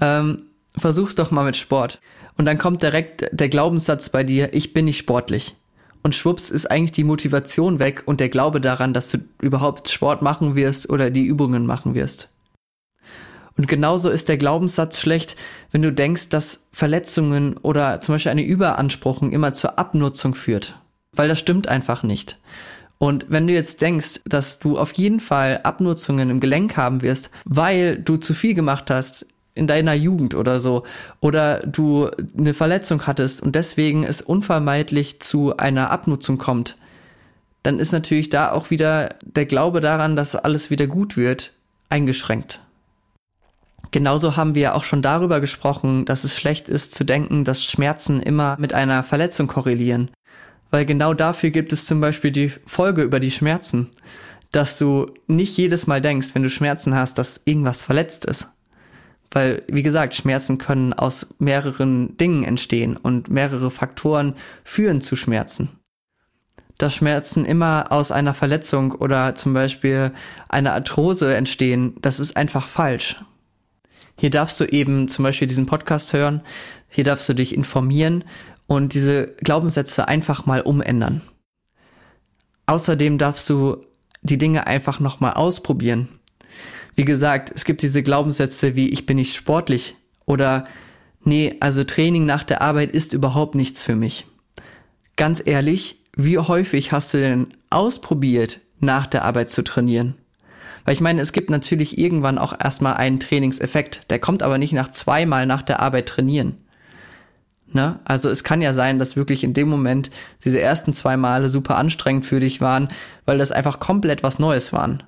ähm, 0.00 0.42
versuch's 0.76 1.14
doch 1.14 1.30
mal 1.30 1.44
mit 1.44 1.56
Sport. 1.56 2.00
Und 2.36 2.44
dann 2.44 2.58
kommt 2.58 2.82
direkt 2.82 3.26
der 3.32 3.48
Glaubenssatz 3.48 4.08
bei 4.10 4.24
dir, 4.24 4.52
ich 4.52 4.74
bin 4.74 4.84
nicht 4.84 4.98
sportlich 4.98 5.54
und 6.04 6.14
schwupps 6.14 6.50
ist 6.50 6.70
eigentlich 6.70 6.92
die 6.92 7.02
Motivation 7.02 7.78
weg 7.78 8.02
und 8.04 8.20
der 8.20 8.28
Glaube 8.28 8.60
daran, 8.60 8.92
dass 8.92 9.10
du 9.10 9.18
überhaupt 9.40 9.88
Sport 9.88 10.20
machen 10.20 10.54
wirst 10.54 10.90
oder 10.90 11.10
die 11.10 11.24
Übungen 11.24 11.66
machen 11.66 11.94
wirst. 11.94 12.28
Und 13.56 13.68
genauso 13.68 14.10
ist 14.10 14.28
der 14.28 14.36
Glaubenssatz 14.36 15.00
schlecht, 15.00 15.36
wenn 15.70 15.80
du 15.80 15.92
denkst, 15.92 16.28
dass 16.28 16.64
Verletzungen 16.72 17.56
oder 17.56 18.00
zum 18.00 18.16
Beispiel 18.16 18.32
eine 18.32 18.44
Überanspruchung 18.44 19.32
immer 19.32 19.54
zur 19.54 19.78
Abnutzung 19.78 20.34
führt. 20.34 20.78
Weil 21.12 21.28
das 21.28 21.38
stimmt 21.38 21.68
einfach 21.68 22.02
nicht. 22.02 22.38
Und 22.98 23.26
wenn 23.28 23.46
du 23.46 23.54
jetzt 23.54 23.80
denkst, 23.80 24.20
dass 24.26 24.58
du 24.58 24.78
auf 24.78 24.92
jeden 24.92 25.20
Fall 25.20 25.60
Abnutzungen 25.62 26.30
im 26.30 26.40
Gelenk 26.40 26.76
haben 26.76 27.00
wirst, 27.00 27.30
weil 27.44 27.98
du 27.98 28.16
zu 28.16 28.34
viel 28.34 28.54
gemacht 28.54 28.90
hast 28.90 29.26
in 29.54 29.66
deiner 29.66 29.94
Jugend 29.94 30.34
oder 30.34 30.60
so 30.60 30.82
oder 31.20 31.58
du 31.58 32.10
eine 32.36 32.54
Verletzung 32.54 33.06
hattest 33.06 33.42
und 33.42 33.54
deswegen 33.54 34.04
es 34.04 34.20
unvermeidlich 34.20 35.20
zu 35.20 35.56
einer 35.56 35.90
Abnutzung 35.90 36.38
kommt, 36.38 36.76
dann 37.62 37.78
ist 37.78 37.92
natürlich 37.92 38.28
da 38.28 38.52
auch 38.52 38.70
wieder 38.70 39.10
der 39.22 39.46
Glaube 39.46 39.80
daran, 39.80 40.16
dass 40.16 40.36
alles 40.36 40.70
wieder 40.70 40.86
gut 40.86 41.16
wird, 41.16 41.52
eingeschränkt. 41.88 42.60
Genauso 43.90 44.36
haben 44.36 44.56
wir 44.56 44.74
auch 44.74 44.82
schon 44.82 45.02
darüber 45.02 45.40
gesprochen, 45.40 46.04
dass 46.04 46.24
es 46.24 46.36
schlecht 46.36 46.68
ist 46.68 46.94
zu 46.94 47.04
denken, 47.04 47.44
dass 47.44 47.64
Schmerzen 47.64 48.20
immer 48.20 48.56
mit 48.58 48.74
einer 48.74 49.04
Verletzung 49.04 49.46
korrelieren. 49.46 50.10
Weil 50.72 50.84
genau 50.84 51.14
dafür 51.14 51.50
gibt 51.50 51.72
es 51.72 51.86
zum 51.86 52.00
Beispiel 52.00 52.32
die 52.32 52.48
Folge 52.66 53.02
über 53.02 53.20
die 53.20 53.30
Schmerzen, 53.30 53.90
dass 54.50 54.78
du 54.78 55.12
nicht 55.28 55.56
jedes 55.56 55.86
Mal 55.86 56.00
denkst, 56.00 56.34
wenn 56.34 56.42
du 56.42 56.50
Schmerzen 56.50 56.94
hast, 56.94 57.18
dass 57.18 57.42
irgendwas 57.44 57.84
verletzt 57.84 58.24
ist. 58.24 58.48
Weil, 59.34 59.64
wie 59.66 59.82
gesagt, 59.82 60.14
Schmerzen 60.14 60.58
können 60.58 60.92
aus 60.92 61.34
mehreren 61.40 62.16
Dingen 62.16 62.44
entstehen 62.44 62.96
und 62.96 63.28
mehrere 63.28 63.72
Faktoren 63.72 64.34
führen 64.62 65.00
zu 65.00 65.16
Schmerzen. 65.16 65.68
Dass 66.78 66.94
Schmerzen 66.94 67.44
immer 67.44 67.86
aus 67.90 68.12
einer 68.12 68.32
Verletzung 68.32 68.92
oder 68.92 69.34
zum 69.34 69.52
Beispiel 69.52 70.12
einer 70.48 70.72
Arthrose 70.72 71.34
entstehen, 71.34 71.96
das 72.00 72.20
ist 72.20 72.36
einfach 72.36 72.68
falsch. 72.68 73.16
Hier 74.16 74.30
darfst 74.30 74.60
du 74.60 74.66
eben 74.66 75.08
zum 75.08 75.24
Beispiel 75.24 75.48
diesen 75.48 75.66
Podcast 75.66 76.12
hören, 76.12 76.40
hier 76.88 77.02
darfst 77.02 77.28
du 77.28 77.34
dich 77.34 77.56
informieren 77.56 78.22
und 78.68 78.94
diese 78.94 79.34
Glaubenssätze 79.38 80.06
einfach 80.06 80.46
mal 80.46 80.60
umändern. 80.60 81.22
Außerdem 82.66 83.18
darfst 83.18 83.50
du 83.50 83.84
die 84.22 84.38
Dinge 84.38 84.68
einfach 84.68 85.00
nochmal 85.00 85.32
ausprobieren. 85.32 86.08
Wie 86.94 87.04
gesagt, 87.04 87.50
es 87.54 87.64
gibt 87.64 87.82
diese 87.82 88.02
Glaubenssätze 88.02 88.76
wie 88.76 88.88
ich 88.88 89.06
bin 89.06 89.16
nicht 89.16 89.34
sportlich 89.34 89.96
oder 90.26 90.64
nee, 91.22 91.56
also 91.60 91.84
Training 91.84 92.24
nach 92.24 92.44
der 92.44 92.62
Arbeit 92.62 92.92
ist 92.92 93.12
überhaupt 93.12 93.54
nichts 93.54 93.84
für 93.84 93.96
mich. 93.96 94.26
Ganz 95.16 95.42
ehrlich, 95.44 96.00
wie 96.16 96.38
häufig 96.38 96.92
hast 96.92 97.14
du 97.14 97.18
denn 97.18 97.48
ausprobiert, 97.70 98.60
nach 98.78 99.06
der 99.06 99.24
Arbeit 99.24 99.50
zu 99.50 99.62
trainieren? 99.62 100.14
Weil 100.84 100.94
ich 100.94 101.00
meine, 101.00 101.20
es 101.20 101.32
gibt 101.32 101.50
natürlich 101.50 101.98
irgendwann 101.98 102.38
auch 102.38 102.54
erstmal 102.58 102.94
einen 102.94 103.18
Trainingseffekt. 103.18 104.10
Der 104.10 104.18
kommt 104.18 104.42
aber 104.42 104.58
nicht 104.58 104.72
nach 104.72 104.90
zweimal 104.90 105.46
nach 105.46 105.62
der 105.62 105.80
Arbeit 105.80 106.08
trainieren. 106.08 106.58
Ne? 107.72 107.98
Also 108.04 108.28
es 108.28 108.44
kann 108.44 108.60
ja 108.60 108.74
sein, 108.74 108.98
dass 108.98 109.16
wirklich 109.16 109.42
in 109.42 109.54
dem 109.54 109.68
Moment 109.68 110.10
diese 110.44 110.60
ersten 110.60 110.92
zwei 110.92 111.16
Male 111.16 111.48
super 111.48 111.76
anstrengend 111.76 112.26
für 112.26 112.38
dich 112.38 112.60
waren, 112.60 112.88
weil 113.24 113.38
das 113.38 113.50
einfach 113.50 113.80
komplett 113.80 114.22
was 114.22 114.38
Neues 114.38 114.72
waren 114.72 115.02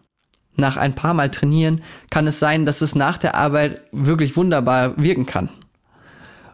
nach 0.56 0.76
ein 0.76 0.94
paar 0.94 1.14
Mal 1.14 1.30
trainieren 1.30 1.82
kann 2.10 2.26
es 2.26 2.38
sein, 2.38 2.66
dass 2.66 2.82
es 2.82 2.94
nach 2.94 3.18
der 3.18 3.34
Arbeit 3.34 3.82
wirklich 3.92 4.36
wunderbar 4.36 4.96
wirken 4.96 5.26
kann. 5.26 5.48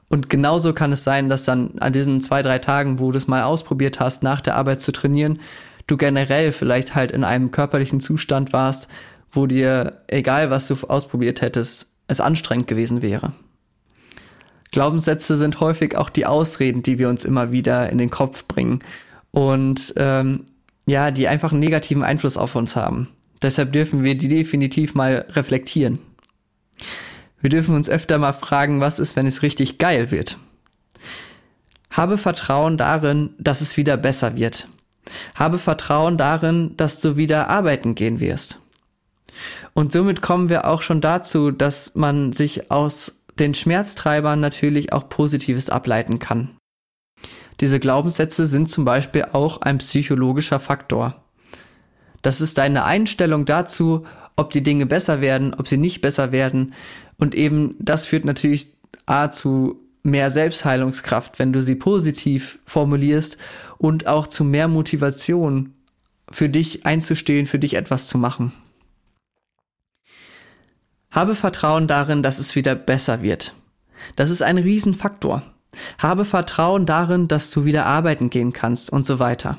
Und 0.08 0.28
genauso 0.28 0.74
kann 0.74 0.92
es 0.92 1.04
sein, 1.04 1.28
dass 1.30 1.44
dann 1.44 1.78
an 1.78 1.92
diesen 1.92 2.20
zwei, 2.20 2.42
drei 2.42 2.58
Tagen, 2.58 2.98
wo 2.98 3.12
du 3.12 3.18
es 3.18 3.28
mal 3.28 3.44
ausprobiert 3.44 3.98
hast, 3.98 4.22
nach 4.22 4.42
der 4.42 4.56
Arbeit 4.56 4.80
zu 4.82 4.92
trainieren, 4.92 5.40
du 5.86 5.96
generell 5.96 6.52
vielleicht 6.52 6.94
halt 6.94 7.10
in 7.12 7.24
einem 7.24 7.50
körperlichen 7.50 8.00
Zustand 8.00 8.52
warst, 8.52 8.88
wo 9.30 9.46
dir, 9.46 10.02
egal 10.08 10.50
was 10.50 10.68
du 10.68 10.76
ausprobiert 10.86 11.40
hättest, 11.40 11.86
es 12.08 12.20
anstrengend 12.20 12.66
gewesen 12.66 13.00
wäre. 13.00 13.32
Glaubenssätze 14.70 15.36
sind 15.36 15.60
häufig 15.60 15.96
auch 15.96 16.10
die 16.10 16.26
Ausreden, 16.26 16.82
die 16.82 16.98
wir 16.98 17.08
uns 17.08 17.24
immer 17.24 17.52
wieder 17.52 17.90
in 17.90 17.98
den 17.98 18.10
Kopf 18.10 18.46
bringen 18.46 18.80
und 19.30 19.94
ähm, 19.96 20.44
ja, 20.86 21.10
die 21.10 21.28
einfach 21.28 21.52
einen 21.52 21.60
negativen 21.60 22.02
Einfluss 22.02 22.36
auf 22.36 22.54
uns 22.56 22.74
haben. 22.74 23.08
Deshalb 23.42 23.72
dürfen 23.72 24.02
wir 24.05 24.16
die 24.16 24.28
definitiv 24.28 24.94
mal 24.94 25.26
reflektieren. 25.31 25.98
Wir 27.40 27.50
dürfen 27.50 27.74
uns 27.74 27.88
öfter 27.88 28.18
mal 28.18 28.33
fragen, 28.33 28.81
was 28.81 28.98
ist, 28.98 29.16
wenn 29.16 29.26
es 29.26 29.42
richtig 29.42 29.78
geil 29.78 30.11
wird. 30.11 30.38
Habe 31.90 32.16
Vertrauen 32.16 32.76
darin, 32.76 33.35
dass 33.38 33.61
es 33.61 33.76
wieder 33.76 33.96
besser 33.96 34.37
wird. 34.37 34.68
Habe 35.35 35.59
Vertrauen 35.59 36.16
darin, 36.16 36.76
dass 36.76 37.00
du 37.00 37.16
wieder 37.16 37.50
arbeiten 37.50 37.94
gehen 37.94 38.20
wirst. 38.20 38.61
Und 39.74 39.92
somit 39.92 40.22
kommen 40.22 40.48
wir 40.48 40.66
auch 40.66 40.83
schon 40.83 41.00
dazu, 41.00 41.50
dass 41.50 41.94
man 41.94 42.33
sich 42.33 42.70
aus 42.70 43.22
den 43.38 43.55
Schmerztreibern 43.55 44.40
natürlich 44.40 44.92
auch 44.92 45.09
Positives 45.09 45.70
ableiten 45.70 46.18
kann. 46.18 46.57
Diese 47.61 47.81
Glaubenssätze 47.81 48.46
sind 48.46 48.70
zum 48.70 48.85
Beispiel 48.85 49.26
auch 49.33 49.61
ein 49.62 49.78
psychologischer 49.78 50.61
Faktor. 50.61 51.21
Das 52.22 52.40
ist 52.40 52.58
deine 52.58 52.85
Einstellung 52.85 53.44
dazu, 53.44 54.06
ob 54.37 54.50
die 54.50 54.62
Dinge 54.62 54.87
besser 54.87 55.20
werden, 55.20 55.54
ob 55.54 55.68
sie 55.68 55.76
nicht 55.76 56.00
besser 56.00 56.32
werden. 56.32 56.74
Und 57.18 57.35
eben 57.35 57.76
das 57.78 58.06
führt 58.06 58.24
natürlich 58.24 58.72
A 59.06 59.30
zu 59.30 59.80
mehr 60.02 60.30
Selbstheilungskraft, 60.30 61.38
wenn 61.38 61.52
du 61.52 61.62
sie 61.62 61.74
positiv 61.74 62.58
formulierst 62.66 63.38
und 63.78 64.06
auch 64.06 64.26
zu 64.26 64.44
mehr 64.44 64.68
Motivation 64.68 65.74
für 66.30 66.48
dich 66.48 66.87
einzustehen, 66.87 67.46
für 67.46 67.58
dich 67.58 67.74
etwas 67.74 68.08
zu 68.08 68.18
machen. 68.18 68.52
Habe 71.11 71.35
Vertrauen 71.35 71.87
darin, 71.87 72.22
dass 72.22 72.38
es 72.38 72.56
wieder 72.56 72.74
besser 72.74 73.22
wird. 73.22 73.54
Das 74.16 74.30
ist 74.30 74.42
ein 74.42 74.58
Riesenfaktor. 74.58 75.42
Habe 75.98 76.24
Vertrauen 76.24 76.87
darin, 76.87 77.28
dass 77.28 77.50
du 77.50 77.64
wieder 77.64 77.87
arbeiten 77.87 78.30
gehen 78.30 78.52
kannst 78.52 78.90
und 78.90 79.06
so 79.06 79.18
weiter. 79.18 79.58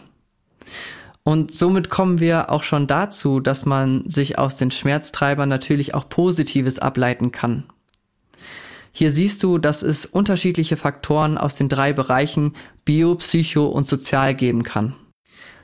Und 1.23 1.51
somit 1.51 1.89
kommen 1.89 2.19
wir 2.19 2.51
auch 2.51 2.63
schon 2.63 2.85
dazu, 2.85 3.39
dass 3.39 3.65
man 3.65 4.03
sich 4.09 4.37
aus 4.37 4.57
den 4.57 4.71
Schmerztreibern 4.71 5.47
natürlich 5.47 5.93
auch 5.93 6.09
Positives 6.09 6.79
ableiten 6.79 7.31
kann. 7.31 7.63
Hier 8.91 9.11
siehst 9.11 9.41
du, 9.41 9.57
dass 9.57 9.81
es 9.81 10.05
unterschiedliche 10.05 10.77
Faktoren 10.77 11.37
aus 11.37 11.55
den 11.55 11.69
drei 11.69 11.93
Bereichen 11.93 12.53
Bio, 12.85 13.15
Psycho 13.15 13.65
und 13.65 13.87
Sozial 13.87 14.35
geben 14.35 14.63
kann. 14.63 14.95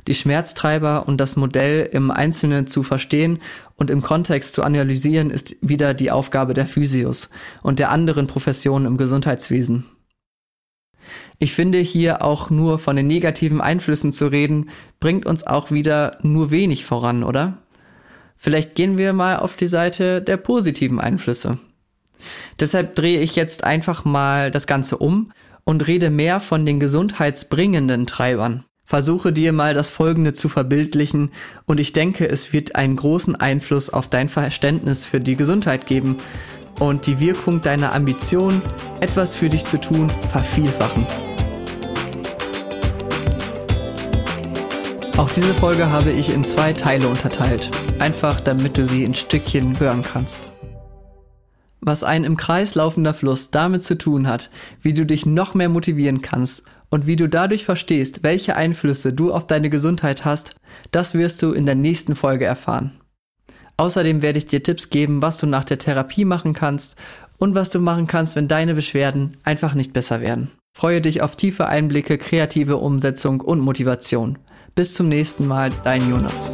Die 0.07 0.15
Schmerztreiber 0.15 1.07
und 1.07 1.17
das 1.17 1.35
Modell 1.35 1.87
im 1.91 2.09
Einzelnen 2.09 2.65
zu 2.65 2.81
verstehen 2.81 3.39
und 3.75 3.91
im 3.91 4.01
Kontext 4.01 4.53
zu 4.53 4.63
analysieren, 4.63 5.29
ist 5.29 5.57
wieder 5.61 5.93
die 5.93 6.09
Aufgabe 6.09 6.55
der 6.55 6.65
Physios 6.65 7.29
und 7.61 7.77
der 7.77 7.91
anderen 7.91 8.25
Professionen 8.25 8.87
im 8.87 8.97
Gesundheitswesen. 8.97 9.85
Ich 11.41 11.53
finde 11.53 11.77
hier 11.79 12.21
auch 12.21 12.49
nur 12.49 12.79
von 12.79 12.97
den 12.97 13.07
negativen 13.07 13.61
Einflüssen 13.61 14.11
zu 14.11 14.27
reden, 14.27 14.69
bringt 14.99 15.25
uns 15.25 15.47
auch 15.47 15.71
wieder 15.71 16.17
nur 16.21 16.51
wenig 16.51 16.83
voran, 16.83 17.23
oder? 17.23 17.59
Vielleicht 18.35 18.75
gehen 18.75 18.97
wir 18.97 19.13
mal 19.13 19.37
auf 19.37 19.55
die 19.55 19.67
Seite 19.67 20.21
der 20.21 20.35
positiven 20.35 20.99
Einflüsse. 20.99 21.57
Deshalb 22.59 22.95
drehe 22.95 23.21
ich 23.21 23.37
jetzt 23.37 23.63
einfach 23.63 24.03
mal 24.03 24.51
das 24.51 24.67
Ganze 24.67 24.97
um 24.97 25.31
und 25.63 25.87
rede 25.87 26.09
mehr 26.09 26.41
von 26.41 26.65
den 26.65 26.81
gesundheitsbringenden 26.81 28.05
Treibern. 28.05 28.65
Versuche 28.85 29.31
dir 29.31 29.53
mal 29.53 29.73
das 29.73 29.89
Folgende 29.89 30.33
zu 30.33 30.49
verbildlichen 30.49 31.31
und 31.67 31.79
ich 31.79 31.93
denke, 31.93 32.27
es 32.27 32.51
wird 32.51 32.75
einen 32.75 32.95
großen 32.95 33.35
Einfluss 33.35 33.89
auf 33.89 34.09
dein 34.09 34.27
Verständnis 34.27 35.05
für 35.05 35.21
die 35.21 35.35
Gesundheit 35.35 35.85
geben 35.85 36.17
und 36.79 37.05
die 37.07 37.19
Wirkung 37.19 37.61
deiner 37.61 37.93
Ambition, 37.93 38.61
etwas 38.99 39.35
für 39.35 39.47
dich 39.47 39.63
zu 39.65 39.79
tun, 39.79 40.09
vervielfachen. 40.31 41.28
Auch 45.19 45.29
diese 45.29 45.53
Folge 45.53 45.89
habe 45.89 46.11
ich 46.11 46.33
in 46.33 46.45
zwei 46.45 46.71
Teile 46.71 47.09
unterteilt, 47.09 47.69
einfach 47.99 48.39
damit 48.39 48.77
du 48.77 48.85
sie 48.85 49.03
in 49.03 49.13
Stückchen 49.13 49.77
hören 49.77 50.01
kannst. 50.01 50.47
Was 51.81 52.05
ein 52.05 52.23
im 52.23 52.37
Kreis 52.37 52.73
laufender 52.73 53.13
Fluss 53.13 53.51
damit 53.51 53.83
zu 53.83 53.97
tun 53.97 54.29
hat, 54.29 54.49
wie 54.81 54.93
du 54.93 55.05
dich 55.05 55.25
noch 55.25 55.55
mehr 55.55 55.67
motivieren 55.67 56.21
kannst 56.21 56.63
und 56.89 57.05
wie 57.05 57.17
du 57.17 57.27
dadurch 57.27 57.65
verstehst, 57.65 58.23
welche 58.23 58.55
Einflüsse 58.55 59.11
du 59.11 59.33
auf 59.33 59.45
deine 59.45 59.69
Gesundheit 59.69 60.23
hast, 60.23 60.55
das 60.91 61.13
wirst 61.13 61.43
du 61.43 61.51
in 61.51 61.65
der 61.65 61.75
nächsten 61.75 62.15
Folge 62.15 62.45
erfahren. 62.45 62.91
Außerdem 63.75 64.21
werde 64.21 64.37
ich 64.37 64.47
dir 64.47 64.63
Tipps 64.63 64.89
geben, 64.89 65.21
was 65.21 65.37
du 65.37 65.47
nach 65.47 65.65
der 65.65 65.79
Therapie 65.79 66.23
machen 66.23 66.53
kannst 66.53 66.95
und 67.37 67.55
was 67.55 67.69
du 67.69 67.81
machen 67.81 68.07
kannst, 68.07 68.37
wenn 68.37 68.47
deine 68.47 68.73
Beschwerden 68.73 69.35
einfach 69.43 69.73
nicht 69.73 69.91
besser 69.91 70.21
werden. 70.21 70.49
Freue 70.77 71.01
dich 71.01 71.21
auf 71.21 71.35
tiefe 71.35 71.65
Einblicke, 71.65 72.17
kreative 72.17 72.77
Umsetzung 72.77 73.41
und 73.41 73.59
Motivation. 73.59 74.37
Bis 74.79 74.93
zum 74.93 75.09
nächsten 75.09 75.45
Mal, 75.45 75.71
dein 75.83 76.09
Jonas. 76.09 76.49